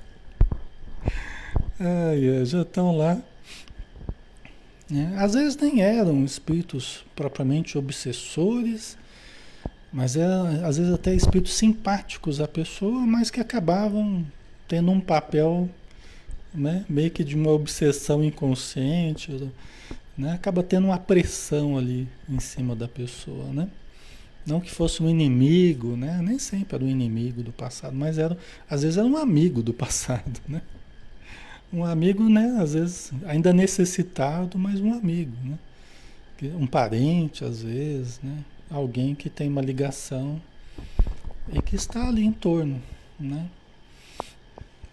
[1.79, 3.17] Ai, já estão lá.
[4.93, 8.97] É, às vezes nem eram espíritos propriamente obsessores,
[9.91, 10.25] mas é,
[10.65, 14.25] às vezes até espíritos simpáticos à pessoa, mas que acabavam
[14.67, 15.69] tendo um papel
[16.53, 19.49] né, meio que de uma obsessão inconsciente,
[20.17, 23.69] né, acaba tendo uma pressão ali em cima da pessoa, né?
[24.45, 26.19] Não que fosse um inimigo, né?
[26.21, 28.35] Nem sempre era um inimigo do passado, mas era,
[28.67, 30.61] às vezes era um amigo do passado, né?
[31.73, 32.57] Um amigo, né?
[32.59, 35.57] Às vezes ainda necessitado, mas um amigo, né?
[36.55, 38.43] Um parente, às vezes, né?
[38.69, 40.41] Alguém que tem uma ligação
[41.53, 42.81] e que está ali em torno,
[43.19, 43.47] né?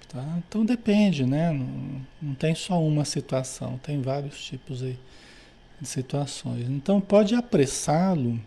[0.08, 0.24] Tá?
[0.46, 1.52] Então depende, né?
[1.52, 4.98] Não, não tem só uma situação, tem vários tipos aí
[5.80, 6.68] de situações.
[6.68, 8.40] Então pode apressá-lo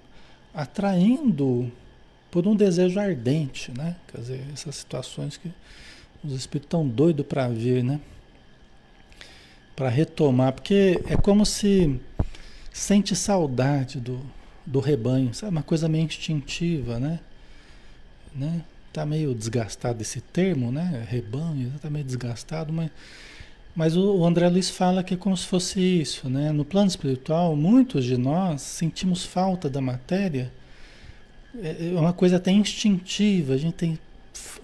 [0.53, 1.71] atraindo
[2.29, 3.95] por um desejo ardente, né?
[4.07, 5.51] Quer dizer, essas situações que
[6.23, 7.99] os espíritos estão doidos para ver, né?
[9.76, 11.99] Para retomar, porque é como se
[12.72, 14.19] sente saudade do,
[14.65, 15.51] do rebanho, sabe?
[15.51, 17.19] Uma coisa meio instintiva, né?
[18.34, 18.61] né?
[18.93, 21.05] Tá meio desgastado esse termo, né?
[21.09, 22.91] Rebanho, tá meio desgastado, mas
[23.74, 26.51] mas o André Luiz fala que é como se fosse isso, né?
[26.51, 30.51] No plano espiritual, muitos de nós sentimos falta da matéria,
[31.57, 33.99] é, é uma coisa até instintiva, a gente tem,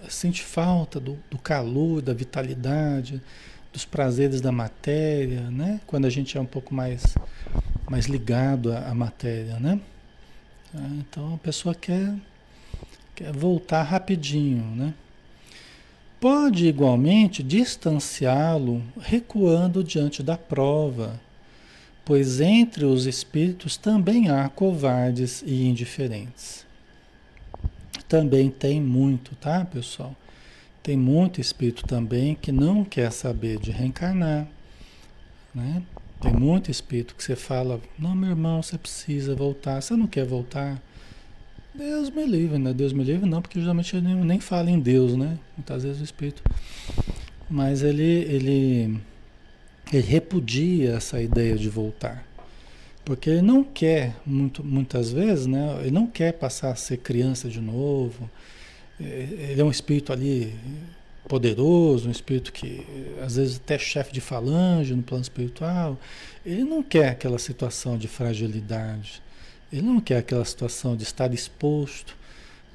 [0.08, 3.22] sente falta do, do calor, da vitalidade,
[3.78, 5.80] dos prazeres da matéria, né?
[5.86, 7.14] Quando a gente é um pouco mais,
[7.88, 9.80] mais ligado à, à matéria, né?
[10.74, 12.12] Ah, então a pessoa quer,
[13.14, 14.92] quer voltar rapidinho, né?
[16.18, 21.20] Pode igualmente distanciá-lo recuando diante da prova,
[22.04, 26.66] pois entre os espíritos também há covardes e indiferentes.
[28.08, 30.16] Também tem muito, tá, pessoal?
[30.88, 34.48] Tem muito espírito também que não quer saber de reencarnar,
[35.54, 35.82] né?
[36.18, 40.24] Tem muito espírito que você fala, não, meu irmão, você precisa voltar, você não quer
[40.24, 40.82] voltar.
[41.74, 42.72] Deus me livre, né?
[42.72, 45.38] Deus me livre não, porque geralmente ele nem fala em Deus, né?
[45.58, 46.42] Muitas vezes o Espírito.
[47.50, 48.98] Mas ele, ele,
[49.92, 52.26] ele repudia essa ideia de voltar.
[53.04, 55.80] Porque ele não quer, muito, muitas vezes, né?
[55.82, 58.30] Ele não quer passar a ser criança de novo.
[59.00, 60.54] É, ele é um espírito ali
[61.28, 62.84] poderoso, um espírito que
[63.22, 65.98] às vezes até chefe de falange no plano espiritual.
[66.44, 69.22] Ele não quer aquela situação de fragilidade.
[69.72, 72.16] Ele não quer aquela situação de estar exposto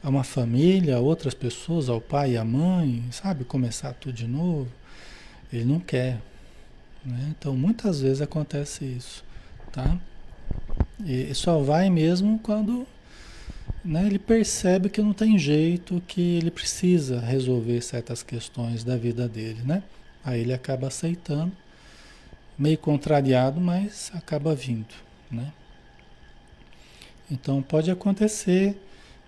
[0.04, 3.44] a uma família, a outras pessoas, ao pai e à mãe, sabe?
[3.44, 4.68] Começar tudo de novo.
[5.52, 6.22] Ele não quer.
[7.04, 7.34] Né?
[7.38, 9.24] Então, muitas vezes acontece isso,
[9.72, 9.98] tá?
[11.06, 12.86] E só vai mesmo quando
[13.84, 19.28] né, ele percebe que não tem jeito, que ele precisa resolver certas questões da vida
[19.28, 19.84] dele, né?
[20.24, 21.52] Aí ele acaba aceitando
[22.58, 24.94] meio contrariado, mas acaba vindo,
[25.30, 25.52] né?
[27.30, 28.78] Então pode acontecer,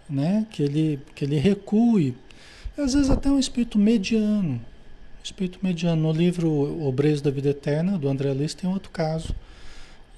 [0.10, 2.16] né, que ele que ele recue,
[2.78, 4.62] às vezes até um espírito mediano,
[5.24, 6.02] espírito mediano.
[6.02, 6.50] No livro
[6.86, 9.36] Obreiros da Vida Eterna do André Luiz tem outro caso,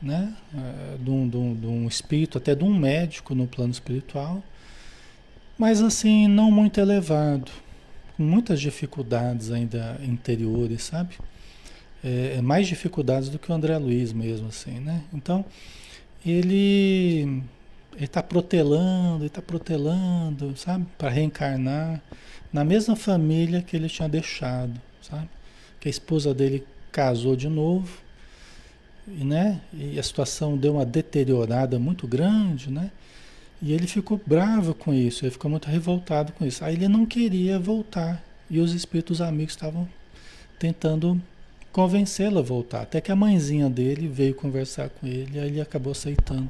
[0.02, 3.72] né, é, de um, de, um, de um espírito, até de um médico no plano
[3.72, 4.44] espiritual,
[5.58, 7.52] mas assim não muito elevado,
[8.16, 11.16] com muitas dificuldades ainda interiores, sabe?
[12.04, 15.04] É, é, mais dificuldades do que o André Luiz mesmo, assim, né?
[15.12, 15.44] Então,
[16.26, 17.44] ele
[18.00, 20.86] está protelando, está protelando, sabe?
[20.98, 22.02] Para reencarnar
[22.54, 25.28] na mesma família que ele tinha deixado, sabe?
[25.80, 28.00] Que a esposa dele casou de novo,
[29.08, 29.62] né?
[29.74, 32.92] E a situação deu uma deteriorada muito grande, né?
[33.62, 36.64] E ele ficou bravo com isso, ele ficou muito revoltado com isso.
[36.64, 38.22] Aí ele não queria voltar.
[38.50, 39.88] E os espíritos amigos estavam
[40.60, 41.20] tentando
[41.72, 42.82] convencê-lo a voltar.
[42.82, 46.50] Até que a mãezinha dele veio conversar com ele, aí ele acabou aceitando.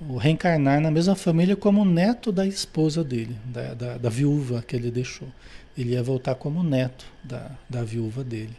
[0.00, 4.74] O reencarnar na mesma família como neto da esposa dele, da, da, da viúva que
[4.74, 5.28] ele deixou.
[5.76, 8.56] Ele ia voltar como neto da, da viúva dele?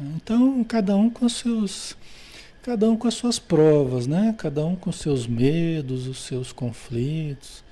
[0.00, 1.96] Então, cada um com seus
[2.62, 4.34] cada um com as suas provas, né?
[4.36, 7.64] Cada um com seus medos, os seus conflitos,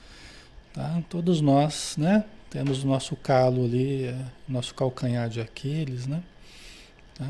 [0.72, 1.02] tá?
[1.08, 2.24] Todos nós, né?
[2.50, 4.18] Temos o nosso calo ali, é,
[4.48, 6.22] nosso calcanhar de Aquiles, né?
[7.14, 7.28] Tá?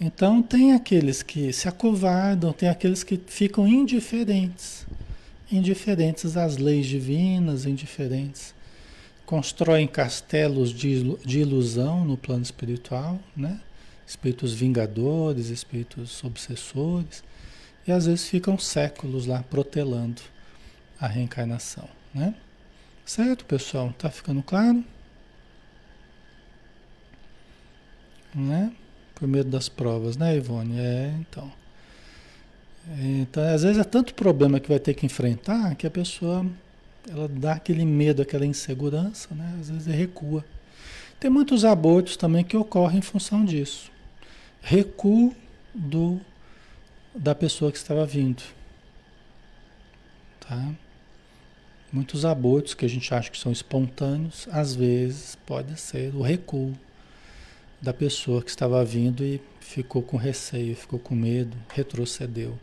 [0.00, 4.86] Então tem aqueles que se acovardam, tem aqueles que ficam indiferentes,
[5.50, 8.54] indiferentes às leis divinas, indiferentes,
[9.30, 13.60] constroem castelos de, de ilusão no plano espiritual, né?
[14.04, 17.22] espíritos vingadores, espíritos obsessores,
[17.86, 20.20] e às vezes ficam séculos lá protelando
[20.98, 22.34] a reencarnação, né?
[23.06, 23.94] Certo, pessoal?
[23.96, 24.84] Tá ficando claro?
[28.34, 28.72] Né?
[29.14, 30.76] Por medo das provas, né, Ivone?
[30.76, 31.52] É, então.
[32.98, 36.44] Então, às vezes é tanto problema que vai ter que enfrentar que a pessoa
[37.08, 39.56] ela dá aquele medo, aquela insegurança, né?
[39.60, 40.44] Às vezes recua.
[41.18, 43.90] Tem muitos abortos também que ocorrem em função disso
[44.62, 45.34] recuo
[45.74, 46.20] do,
[47.14, 48.42] da pessoa que estava vindo.
[50.40, 50.72] Tá?
[51.92, 56.72] Muitos abortos que a gente acha que são espontâneos, às vezes pode ser o recuo
[57.80, 62.58] da pessoa que estava vindo e ficou com receio, ficou com medo, retrocedeu.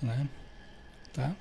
[0.00, 0.28] Né?
[1.12, 1.34] Tá?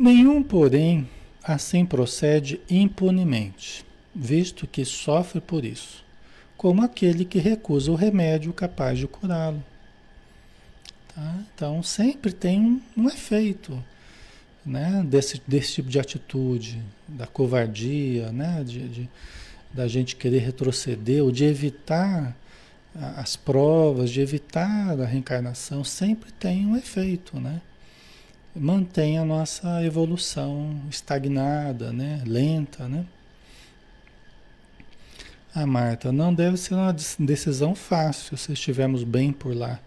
[0.00, 1.08] Nenhum, porém,
[1.44, 3.84] assim procede impunemente,
[4.14, 6.02] visto que sofre por isso
[6.60, 9.64] como aquele que recusa o remédio capaz de curá-lo.
[11.14, 11.38] Tá?
[11.54, 13.82] Então sempre tem um, um efeito
[14.64, 15.02] né?
[15.08, 16.78] desse, desse tipo de atitude,
[17.08, 18.62] da covardia, né?
[18.62, 19.08] de, de
[19.72, 22.36] da gente querer retroceder ou de evitar
[23.16, 27.62] as provas, de evitar a reencarnação, sempre tem um efeito, né?
[28.54, 32.22] Mantém a nossa evolução estagnada, né?
[32.26, 33.06] Lenta, né?
[35.54, 39.80] Ah, Marta, não deve ser uma decisão fácil se estivermos bem por lá,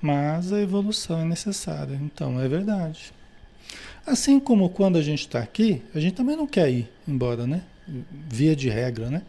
[0.00, 1.94] mas a evolução é necessária.
[1.94, 3.12] Então, é verdade.
[4.06, 7.62] Assim como quando a gente está aqui, a gente também não quer ir embora, né?
[8.28, 9.22] Via de regra, né?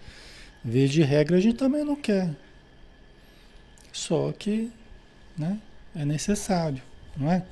[0.64, 2.30] Via de regra a gente também não quer.
[3.92, 4.72] Só que,
[5.38, 5.60] né?
[5.96, 6.82] É necessário,
[7.16, 7.44] não é?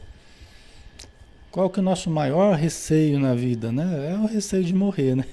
[1.56, 4.12] Qual que é o nosso maior receio na vida, né?
[4.12, 5.24] É o receio de morrer, né?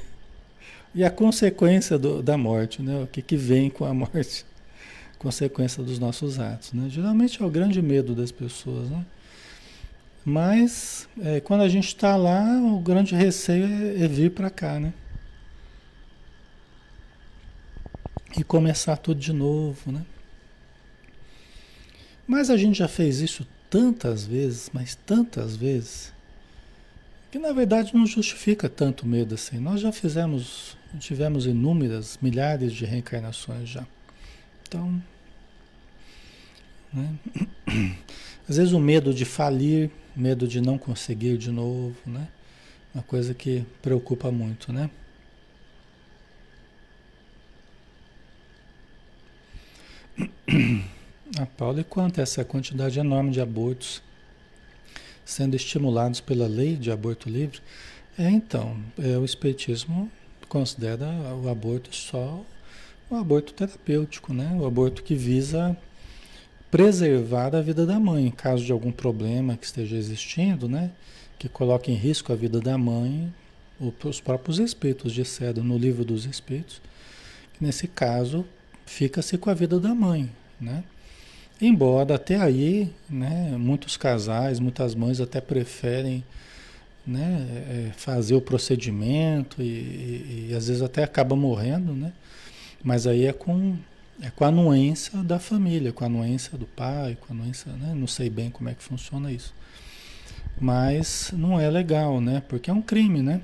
[0.94, 3.02] E a consequência do, da morte, né?
[3.02, 4.46] O que, que vem com a morte?
[5.18, 6.88] Consequência dos nossos atos, né?
[6.88, 9.04] Geralmente é o grande medo das pessoas, né?
[10.24, 14.78] Mas é, quando a gente está lá, o grande receio é, é vir para cá,
[14.78, 14.94] né?
[18.38, 20.06] E começar tudo de novo, né?
[22.28, 26.12] Mas a gente já fez isso tantas vezes, mas tantas vezes,
[27.32, 29.58] que na verdade não justifica tanto medo assim.
[29.58, 33.86] Nós já fizemos Tivemos inúmeras, milhares de reencarnações já.
[34.68, 35.02] Então,
[36.92, 37.14] né?
[38.46, 42.28] às vezes o medo de falir, medo de não conseguir de novo, né?
[42.94, 44.90] Uma coisa que preocupa muito, né?
[51.38, 54.02] A Paula, e quanto a essa quantidade enorme de abortos
[55.24, 57.60] sendo estimulados pela lei de aborto livre?
[58.18, 60.10] É, então, é, o Espiritismo
[60.46, 61.06] considera
[61.42, 62.44] o aborto só
[63.08, 64.54] o aborto terapêutico, né?
[64.60, 65.74] O aborto que visa
[66.70, 70.90] preservar a vida da mãe, em caso de algum problema que esteja existindo, né?
[71.38, 73.32] Que coloque em risco a vida da mãe,
[74.04, 76.82] os próprios espíritos disseram no livro dos espíritos,
[77.54, 78.44] que nesse caso
[78.84, 80.30] fica-se com a vida da mãe,
[80.60, 80.84] né?
[81.60, 86.24] Embora até aí, né, muitos casais, muitas mães até preferem
[87.06, 92.12] né, é, fazer o procedimento e, e, e, às vezes até acaba morrendo, né?
[92.82, 93.76] Mas aí é com,
[94.20, 97.94] é com a anuência da família, com a anuência do pai, com a anuência, né?
[97.94, 99.54] Não sei bem como é que funciona isso.
[100.60, 102.42] Mas não é legal, né?
[102.48, 103.40] Porque é um crime, né?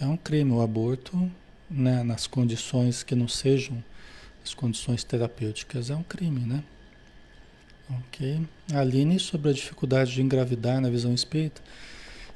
[0.00, 1.30] É um crime o aborto,
[1.70, 2.02] né?
[2.02, 3.82] nas condições que não sejam
[4.46, 6.62] as condições terapêuticas, é um crime, né?
[7.90, 8.40] Ok.
[8.72, 11.60] Aline, sobre a dificuldade de engravidar na visão espírita.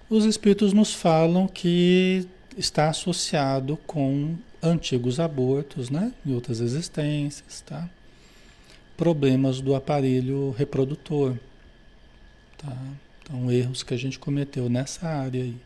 [0.09, 6.13] Os espíritos nos falam que está associado com antigos abortos, né?
[6.27, 7.89] E outras existências, tá?
[8.97, 11.37] Problemas do aparelho reprodutor,
[12.59, 12.77] tá?
[13.23, 15.57] Então, erros que a gente cometeu nessa área aí,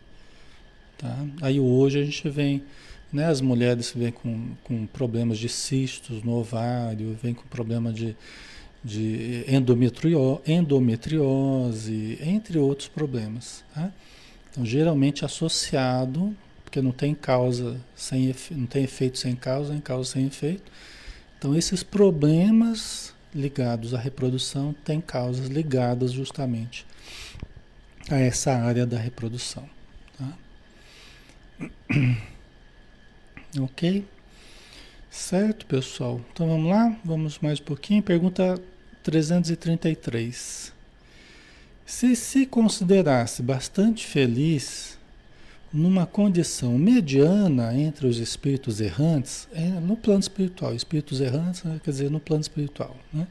[0.98, 1.26] tá?
[1.40, 2.62] Aí hoje a gente vem,
[3.14, 3.26] né?
[3.26, 8.16] As mulheres vêm com, com problemas de cistos no ovário, vêm com problema de,
[8.82, 13.92] de endometrio, endometriose, entre outros problemas, tá?
[14.50, 20.10] Então, geralmente associado, porque não tem causa sem não tem efeito sem causa, nem causa
[20.10, 20.70] sem efeito.
[21.38, 26.84] Então, esses problemas ligados à reprodução têm causas ligadas justamente
[28.10, 29.68] a essa área da reprodução.
[30.18, 30.32] Tá?
[33.58, 34.04] Ok?
[35.10, 36.20] Certo, pessoal?
[36.32, 38.02] Então vamos lá, vamos mais um pouquinho.
[38.02, 38.60] Pergunta
[39.02, 40.72] 333.
[41.86, 44.98] Se se considerasse bastante feliz
[45.72, 51.90] numa condição mediana entre os espíritos errantes, é, no plano espiritual, espíritos errantes, né, quer
[51.90, 53.26] dizer, no plano espiritual, né?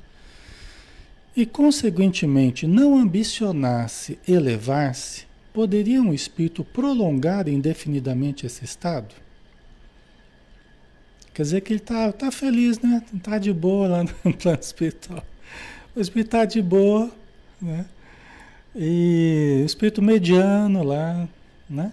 [1.36, 9.23] E consequentemente não ambicionasse elevar-se, poderia um espírito prolongar indefinidamente esse estado?
[11.34, 13.02] Quer dizer que ele está tá feliz, né?
[13.14, 15.26] Está de boa lá no plano espiritual.
[15.96, 17.10] O espírito está de boa,
[17.62, 17.86] né?
[18.76, 21.28] E o espírito mediano lá,
[21.70, 21.92] né?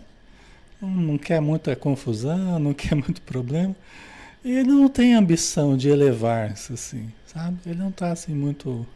[0.80, 3.74] Não quer muita confusão, não quer muito problema.
[4.44, 7.58] E ele não tem ambição de elevar-se, assim, sabe?
[7.66, 8.86] Ele não está assim muito.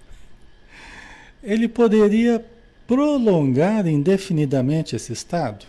[1.43, 2.43] Ele poderia
[2.87, 5.67] prolongar indefinidamente esse estado?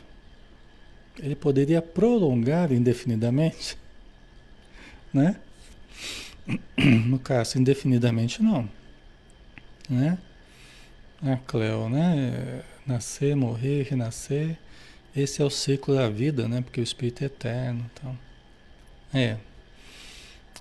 [1.19, 3.77] Ele poderia prolongar indefinidamente?
[5.15, 5.37] Né?
[7.07, 8.69] No caso, indefinidamente não.
[9.89, 10.17] Né?
[11.23, 12.61] A Cleo, né?
[12.85, 14.57] Nascer, morrer, renascer.
[15.15, 16.61] Esse é o ciclo da vida, né?
[16.61, 17.89] Porque o espírito é eterno.
[17.93, 18.19] Então.
[19.13, 19.37] É.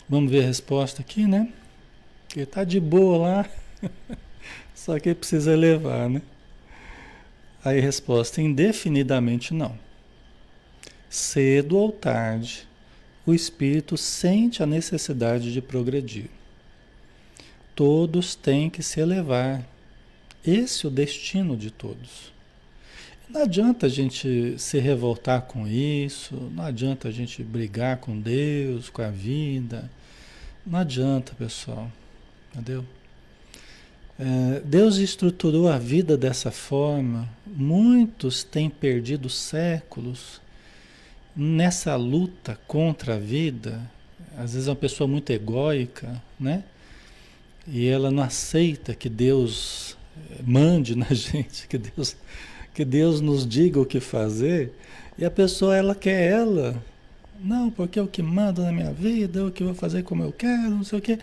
[0.09, 1.53] Vamos ver a resposta aqui, né?
[2.37, 3.51] Ele tá de boa lá.
[4.75, 6.23] Só que precisa elevar, né?
[7.65, 9.77] Aí resposta: indefinidamente não.
[11.11, 12.69] Cedo ou tarde,
[13.27, 16.27] o espírito sente a necessidade de progredir.
[17.75, 19.65] Todos têm que se elevar
[20.47, 22.33] esse é o destino de todos.
[23.29, 28.91] Não adianta a gente se revoltar com isso, não adianta a gente brigar com Deus,
[28.91, 29.91] com a vida.
[30.67, 31.91] Não adianta, pessoal.
[32.53, 32.85] Entendeu?
[34.19, 37.27] É, Deus estruturou a vida dessa forma.
[37.47, 40.43] Muitos têm perdido séculos
[41.37, 43.81] nessa luta contra a vida.
[44.37, 46.65] Às vezes é uma pessoa muito egóica, né?
[47.67, 49.97] E ela não aceita que Deus
[50.45, 52.17] mande na gente, que Deus,
[52.73, 54.73] que Deus nos diga o que fazer,
[55.17, 56.83] e a pessoa ela quer ela.
[57.41, 60.03] Não, porque é o que manda na minha vida, é o que eu vou fazer
[60.03, 61.19] como eu quero, não sei o quê.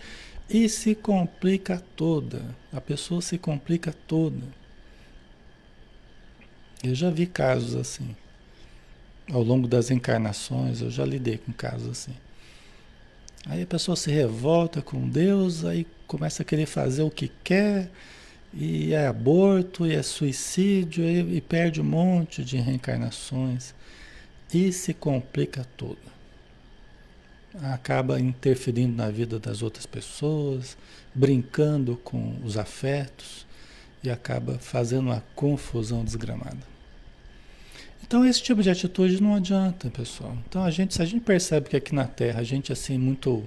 [0.48, 2.42] E se complica toda.
[2.72, 4.42] A pessoa se complica toda.
[6.82, 8.14] Eu já vi casos assim.
[9.30, 12.14] Ao longo das encarnações, eu já lidei com casos assim.
[13.46, 17.90] Aí a pessoa se revolta com Deus, aí começa a querer fazer o que quer,
[18.54, 23.74] e é aborto, e é suicídio, e, e perde um monte de reencarnações.
[24.52, 26.12] E se complica toda.
[27.62, 30.76] Acaba interferindo na vida das outras pessoas,
[31.14, 33.46] brincando com os afetos
[34.02, 36.71] e acaba fazendo uma confusão desgramada.
[38.12, 40.36] Então esse tipo de atitude não adianta, pessoal.
[40.46, 43.42] Então a gente, se a gente percebe que aqui na Terra a gente assim muito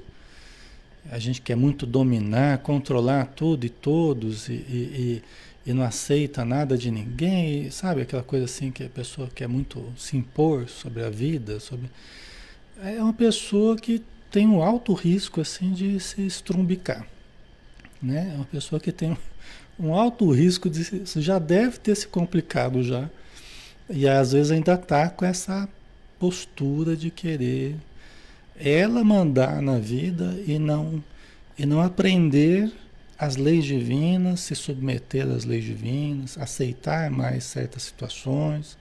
[1.11, 5.24] a gente quer muito dominar, controlar tudo e todos e, e,
[5.68, 8.01] e, não aceita nada de ninguém, sabe?
[8.01, 11.88] Aquela coisa assim que a pessoa quer muito se impor sobre a vida, sobre...
[12.84, 14.01] É uma pessoa que
[14.32, 17.05] tem um alto risco assim de se estrumbicar,
[18.01, 18.32] né?
[18.34, 19.16] É uma pessoa que tem
[19.80, 23.07] um alto risco de se, já deve ter se complicado já
[23.90, 25.70] e às vezes ainda está com essa
[26.20, 27.76] postura de querer
[28.58, 31.04] ela mandar na vida e não
[31.58, 32.72] e não aprender
[33.18, 38.78] as leis divinas, se submeter às leis divinas, aceitar mais certas situações.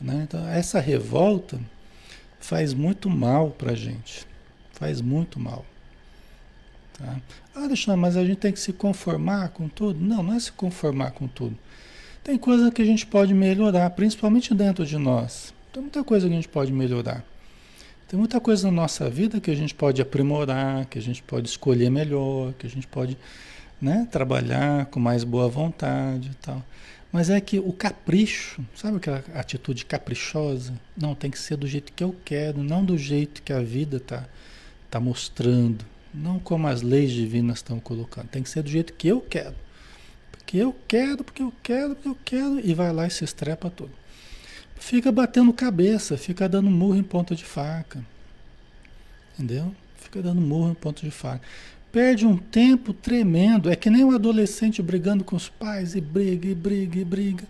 [0.00, 0.22] Né?
[0.22, 1.58] Então, essa revolta
[2.38, 4.24] faz muito mal para a gente.
[4.72, 5.66] Faz muito mal.
[6.92, 7.16] Tá?
[7.54, 9.98] Ah, Alexandre, mas a gente tem que se conformar com tudo?
[9.98, 11.58] Não, não é se conformar com tudo.
[12.26, 15.54] Tem coisa que a gente pode melhorar, principalmente dentro de nós.
[15.72, 17.24] Tem muita coisa que a gente pode melhorar.
[18.08, 21.48] Tem muita coisa na nossa vida que a gente pode aprimorar, que a gente pode
[21.48, 23.16] escolher melhor, que a gente pode
[23.80, 26.64] né, trabalhar com mais boa vontade e tal.
[27.12, 30.74] Mas é que o capricho, sabe aquela atitude caprichosa?
[30.96, 33.98] Não, tem que ser do jeito que eu quero, não do jeito que a vida
[33.98, 34.24] está
[34.90, 35.84] tá mostrando.
[36.12, 38.26] Não como as leis divinas estão colocando.
[38.26, 39.54] Tem que ser do jeito que eu quero.
[40.46, 42.60] Porque eu quero, porque eu quero, porque eu quero.
[42.60, 43.90] E vai lá e se estrepa todo.
[44.76, 48.00] Fica batendo cabeça, fica dando murro em ponta de faca.
[49.34, 49.74] Entendeu?
[49.96, 51.40] Fica dando murro em ponta de faca.
[51.90, 53.68] Perde um tempo tremendo.
[53.68, 57.44] É que nem um adolescente brigando com os pais e briga, e briga, e briga.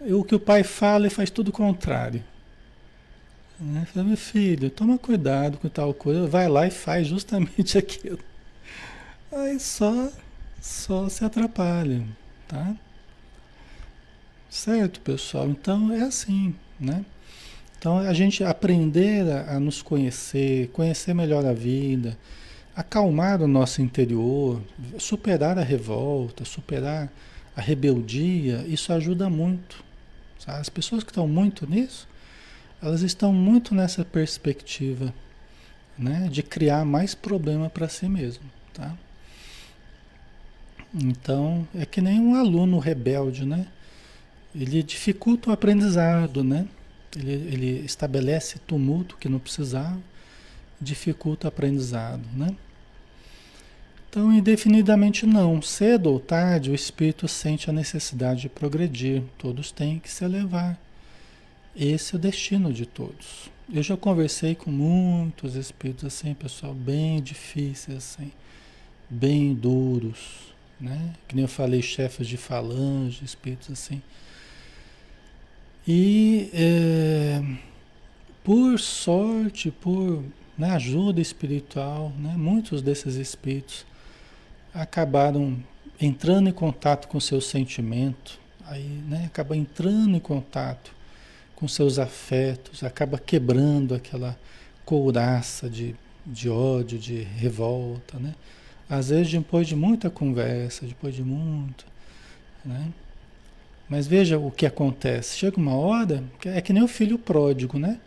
[0.00, 2.22] O que o pai fala e faz tudo o contrário.
[3.58, 3.86] Né?
[3.86, 6.26] Fala, meu filho, toma cuidado com tal coisa.
[6.26, 8.20] Vai lá e faz justamente aquilo.
[9.32, 10.10] Aí só,
[10.60, 12.06] só se atrapalha,
[12.46, 12.76] tá?
[14.48, 15.48] Certo, pessoal?
[15.48, 17.04] Então é assim, né?
[17.78, 22.18] Então a gente aprender a, a, nos conhecer, conhecer melhor a vida,
[22.76, 24.60] acalmar o nosso interior,
[24.98, 27.10] superar a revolta, superar
[27.56, 29.82] a rebeldia, isso ajuda muito.
[30.38, 30.60] Sabe?
[30.60, 32.06] As pessoas que estão muito nisso,
[32.82, 35.14] elas estão muito nessa perspectiva,
[35.98, 38.96] né, de criar mais problema para si mesmo, tá?
[40.94, 43.66] Então é que nem um aluno rebelde, né?
[44.54, 46.66] ele dificulta o aprendizado, né?
[47.16, 49.98] Ele, ele estabelece tumulto que não precisava,
[50.80, 52.54] dificulta o aprendizado, né?
[54.08, 55.62] Então, indefinidamente não.
[55.62, 59.22] Cedo ou tarde, o espírito sente a necessidade de progredir.
[59.38, 60.76] Todos têm que se elevar.
[61.76, 63.48] Esse é o destino de todos.
[63.72, 68.32] Eu já conversei com muitos espíritos assim, pessoal, bem difíceis assim,
[69.08, 70.49] bem duros,
[70.80, 71.12] né?
[71.28, 74.02] Que nem eu falei, chefes de falange, espíritos assim
[75.86, 77.42] e é,
[78.44, 80.22] por sorte, por
[80.56, 83.86] né, ajuda espiritual, né, muitos desses espíritos
[84.74, 85.58] acabaram
[86.00, 90.94] entrando em contato com seus sentimentos, aí né, acaba entrando em contato
[91.56, 94.38] com seus afetos, acaba quebrando aquela
[94.84, 98.34] couraça de, de ódio, de revolta, né?
[98.90, 101.86] Às vezes depois de muita conversa, depois de muito,
[102.64, 102.90] né?
[103.88, 105.38] Mas veja o que acontece.
[105.38, 108.00] Chega uma hora, é que nem o filho pródigo, né?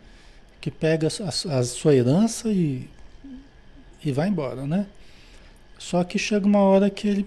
[0.60, 2.88] Que pega a, a sua herança e,
[4.04, 4.86] e vai embora, né?
[5.78, 7.26] Só que chega uma hora que ele,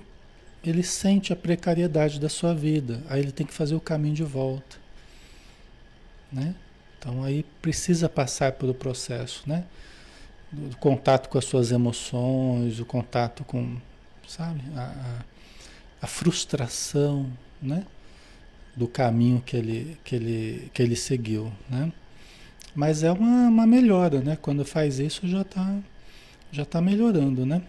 [0.64, 3.03] ele sente a precariedade da sua vida.
[3.10, 4.78] Aí ele tem que fazer o caminho de volta.
[6.32, 6.55] Né?
[6.97, 9.64] Então aí precisa passar pelo processo, né?
[10.52, 13.78] Do contato com as suas emoções, o contato com,
[14.28, 17.30] sabe, a, a, a frustração,
[17.62, 17.86] né?
[18.78, 21.91] do caminho que ele, que ele, que ele seguiu, né?
[22.76, 24.38] Mas é uma, uma melhora, né?
[24.39, 25.80] Quando faz isso já está
[26.52, 27.64] já tá melhorando, né?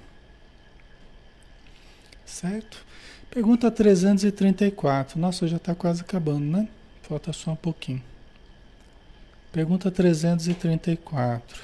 [2.27, 2.85] Certo?
[3.31, 5.19] Pergunta 334.
[5.19, 6.69] Nossa, já está quase acabando, né?
[7.03, 8.03] Falta só um pouquinho.
[9.51, 11.63] Pergunta 334.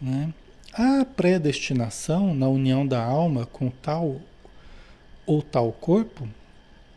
[0.00, 0.32] Né?
[0.72, 4.20] A predestinação na união da alma com tal
[5.26, 6.28] ou tal corpo,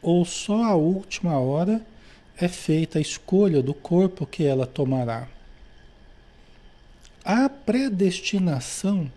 [0.01, 1.81] ou só a última hora
[2.37, 5.27] é feita a escolha do corpo que ela tomará.
[7.23, 9.11] A predestinação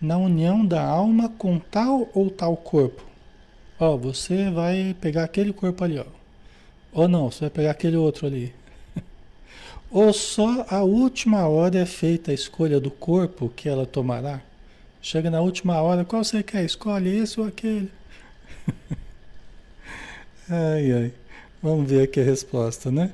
[0.00, 3.02] na união da alma com tal ou tal corpo.
[3.78, 6.06] Ó, você vai pegar aquele corpo ali, ó.
[6.92, 8.54] Ou não, você vai pegar aquele outro ali.
[9.90, 14.40] Ou só a última hora é feita a escolha do corpo que ela tomará.
[15.00, 16.64] Chega na última hora, qual você quer?
[16.64, 17.90] Escolhe esse ou aquele.
[20.50, 21.12] ai, ai.
[21.62, 23.12] Vamos ver aqui a resposta, né?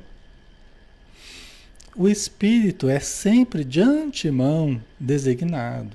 [1.94, 5.90] O espírito é sempre de antemão designado.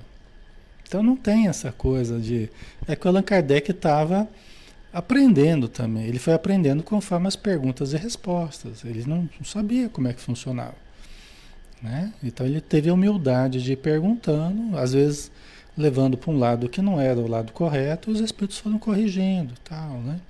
[0.86, 2.48] Então não tem essa coisa de.
[2.86, 4.28] É que o Allan Kardec estava
[4.92, 6.06] aprendendo também.
[6.06, 8.84] Ele foi aprendendo conforme as perguntas e respostas.
[8.84, 10.74] Ele não, não sabia como é que funcionava.
[11.82, 12.12] Né?
[12.22, 15.30] Então ele teve a humildade de ir perguntando, às vezes
[15.76, 20.00] levando para um lado que não era o lado correto, os espíritos foram corrigindo, tal,
[20.00, 20.20] né?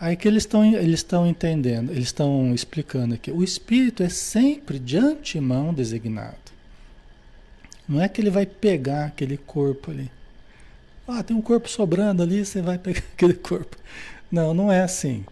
[0.00, 3.30] Aí que eles estão eles estão entendendo, eles estão explicando aqui.
[3.30, 6.36] O espírito é sempre de antemão designado.
[7.86, 10.10] Não é que ele vai pegar aquele corpo ali.
[11.08, 13.76] Ah, tem um corpo sobrando ali, você vai pegar aquele corpo.
[14.30, 15.24] Não, não é assim.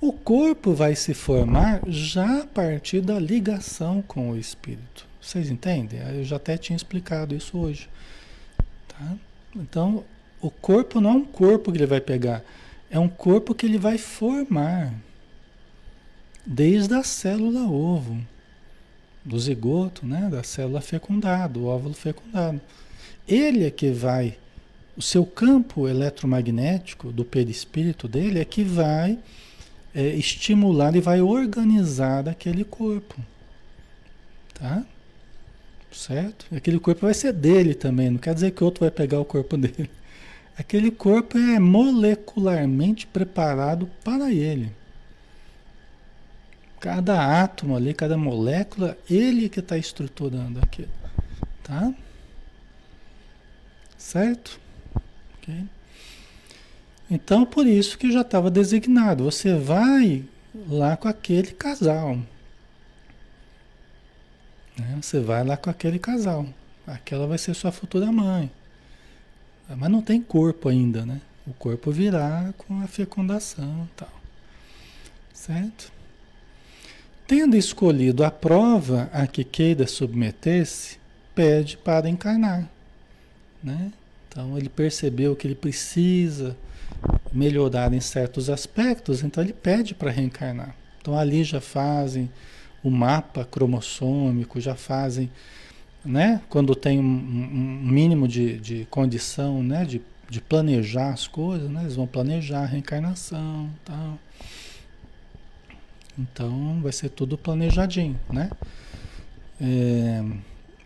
[0.00, 5.06] O corpo vai se formar já a partir da ligação com o espírito.
[5.20, 5.98] Vocês entendem?
[6.00, 7.88] Eu já até tinha explicado isso hoje.
[8.86, 9.14] Tá?
[9.56, 10.04] Então,
[10.40, 12.44] o corpo não é um corpo que ele vai pegar,
[12.90, 14.92] é um corpo que ele vai formar
[16.46, 18.24] desde a célula ovo,
[19.24, 20.28] do zigoto, né?
[20.30, 22.60] da célula fecundada, do óvulo fecundado.
[23.26, 24.38] Ele é que vai,
[24.98, 29.16] o seu campo eletromagnético do perispírito dele é que vai
[29.94, 33.14] é, estimular e vai organizar aquele corpo.
[34.54, 34.84] Tá?
[35.92, 36.46] Certo?
[36.52, 39.54] Aquele corpo vai ser dele também, não quer dizer que outro vai pegar o corpo
[39.56, 39.88] dele.
[40.58, 44.72] Aquele corpo é molecularmente preparado para ele.
[46.80, 50.90] Cada átomo ali, cada molécula, ele que está estruturando aquilo.
[51.62, 51.94] Tá?
[53.96, 54.58] Certo?
[55.48, 55.64] Ok?
[57.10, 59.24] Então, por isso que já estava designado.
[59.24, 60.24] Você vai
[60.68, 62.16] lá com aquele casal.
[64.76, 64.98] Né?
[65.00, 66.46] Você vai lá com aquele casal.
[66.86, 68.50] Aquela vai ser sua futura mãe.
[69.68, 71.20] Mas não tem corpo ainda, né?
[71.46, 74.20] O corpo virá com a fecundação e tal.
[75.32, 75.92] Certo?
[77.26, 80.98] Tendo escolhido a prova a que queira submeter-se,
[81.34, 82.68] pede para encarnar.
[83.62, 83.92] Né?
[84.28, 86.56] Então ele percebeu que ele precisa
[87.32, 90.74] melhorar em certos aspectos, então ele pede para reencarnar.
[91.00, 92.30] Então ali já fazem
[92.82, 95.30] o mapa cromossômico, já fazem,
[96.04, 96.40] né?
[96.48, 99.84] Quando tem um, um mínimo de, de condição, né?
[99.84, 101.82] De, de planejar as coisas, né?
[101.82, 104.18] Eles vão planejar a reencarnação, tal.
[106.18, 108.50] Então vai ser tudo planejadinho, né?
[109.60, 110.24] É,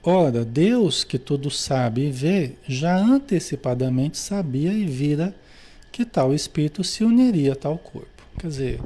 [0.02, 5.34] ora, Deus que tudo sabe e vê, já antecipadamente sabia e vira
[5.90, 8.08] que tal espírito se uniria a tal corpo.
[8.38, 8.80] Quer dizer,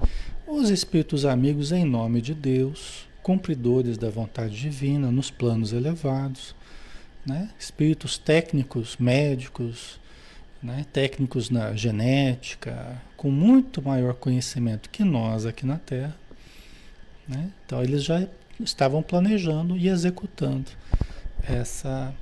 [0.46, 6.54] os espíritos amigos em nome de Deus, cumpridores da vontade divina nos planos elevados,
[7.26, 7.50] né?
[7.58, 9.98] espíritos técnicos, médicos,
[10.62, 10.86] né?
[10.92, 16.16] técnicos na genética, com muito maior conhecimento que nós aqui na Terra.
[17.26, 17.50] Né?
[17.64, 18.26] Então eles já
[18.60, 20.70] estavam planejando e executando
[21.42, 22.14] essa,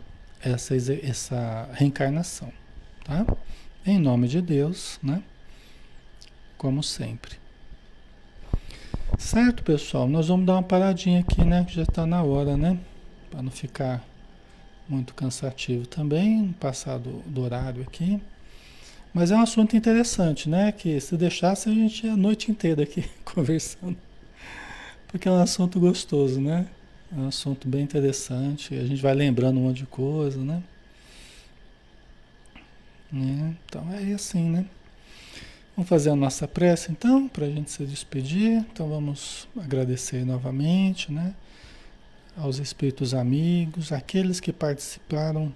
[0.43, 2.53] essa, essa reencarnação.
[3.05, 3.27] Tá?
[3.87, 5.23] Em nome de Deus, né?
[6.57, 7.37] Como sempre.
[9.19, 10.09] Certo, pessoal?
[10.09, 11.65] Nós vamos dar uma paradinha aqui, né?
[11.65, 12.79] Que já está na hora, né?
[13.31, 14.03] Para não ficar
[14.89, 18.21] muito cansativo também, passar do, do, horário aqui.
[19.13, 20.73] Mas é um assunto interessante, né?
[20.73, 23.97] Que se deixasse a gente a noite inteira aqui conversando.
[25.15, 26.67] Porque é um assunto gostoso, né?
[27.13, 28.75] É um assunto bem interessante.
[28.75, 30.61] A gente vai lembrando um monte de coisa, né?
[33.13, 33.55] Né?
[33.65, 34.67] Então é assim, né?
[35.77, 38.67] Vamos fazer a nossa prece então, para a gente se despedir.
[38.73, 41.33] Então vamos agradecer novamente, né?
[42.37, 45.55] Aos espíritos amigos, aqueles que participaram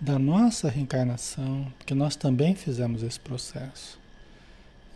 [0.00, 3.98] da nossa reencarnação, porque nós também fizemos esse processo.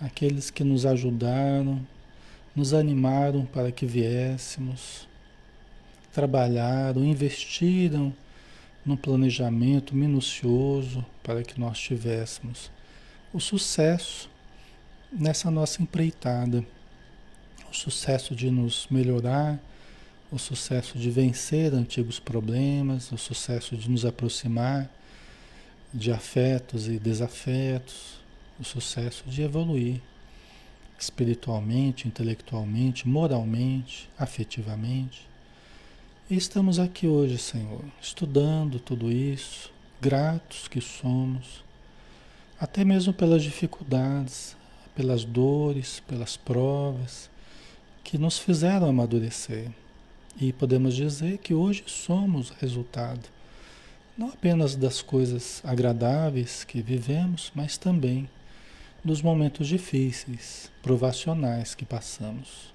[0.01, 1.85] Aqueles que nos ajudaram,
[2.55, 5.09] nos animaram para que viéssemos,
[6.13, 8.13] trabalharam, investiram
[8.85, 12.71] num planejamento minucioso para que nós tivéssemos
[13.33, 14.29] o sucesso
[15.11, 16.65] nessa nossa empreitada,
[17.71, 19.59] o sucesso de nos melhorar,
[20.31, 24.91] o sucesso de vencer antigos problemas, o sucesso de nos aproximar
[25.93, 28.21] de afetos e desafetos,
[28.59, 30.01] o sucesso de evoluir
[31.03, 35.29] espiritualmente, intelectualmente, moralmente, afetivamente.
[36.31, 41.65] E estamos aqui hoje, Senhor, estudando tudo isso, gratos que somos,
[42.59, 44.57] até mesmo pelas dificuldades,
[44.95, 47.29] pelas dores, pelas provas
[48.05, 49.71] que nos fizeram amadurecer.
[50.41, 53.29] E podemos dizer que hoje somos resultado
[54.17, 58.29] não apenas das coisas agradáveis que vivemos, mas também
[59.05, 62.73] dos momentos difíceis, provacionais que passamos.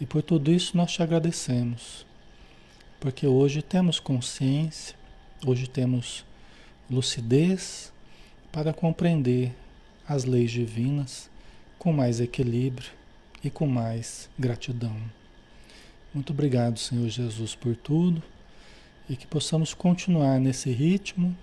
[0.00, 2.06] E por tudo isso nós te agradecemos
[3.00, 4.96] porque hoje temos consciência,
[5.46, 6.24] hoje temos
[6.90, 7.92] lucidez
[8.50, 9.54] para compreender
[10.06, 11.30] as leis divinas
[11.78, 12.90] com mais equilíbrio
[13.44, 14.96] e com mais gratidão.
[16.12, 18.22] Muito obrigado, Senhor Jesus, por tudo
[19.08, 21.36] e que possamos continuar nesse ritmo,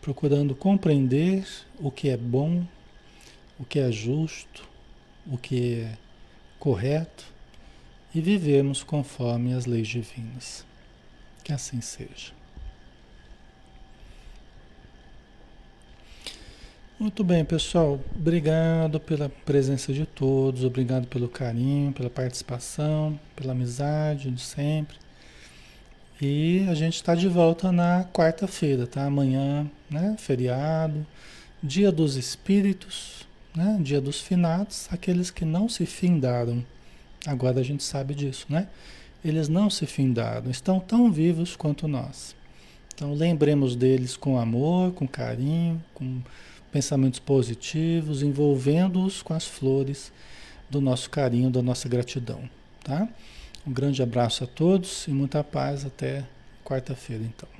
[0.00, 1.46] procurando compreender
[1.80, 2.64] o que é bom,
[3.60, 4.66] o que é justo,
[5.26, 5.98] o que é
[6.58, 7.26] correto
[8.14, 10.64] e vivemos conforme as leis divinas.
[11.44, 12.32] Que assim seja.
[16.98, 17.98] Muito bem, pessoal.
[18.14, 24.98] Obrigado pela presença de todos, obrigado pelo carinho, pela participação, pela amizade de sempre.
[26.20, 29.06] E a gente está de volta na quarta-feira, tá?
[29.06, 30.14] Amanhã, né?
[30.18, 31.06] Feriado,
[31.62, 33.78] dia dos espíritos, né?
[33.80, 36.64] Dia dos finados, aqueles que não se findaram.
[37.26, 38.68] Agora a gente sabe disso, né?
[39.24, 42.34] Eles não se findaram, estão tão vivos quanto nós.
[42.94, 46.22] Então lembremos deles com amor, com carinho, com
[46.72, 50.12] pensamentos positivos, envolvendo-os com as flores
[50.70, 52.48] do nosso carinho, da nossa gratidão,
[52.84, 53.08] tá?
[53.66, 56.24] Um grande abraço a todos e muita paz até
[56.64, 57.59] quarta-feira, então.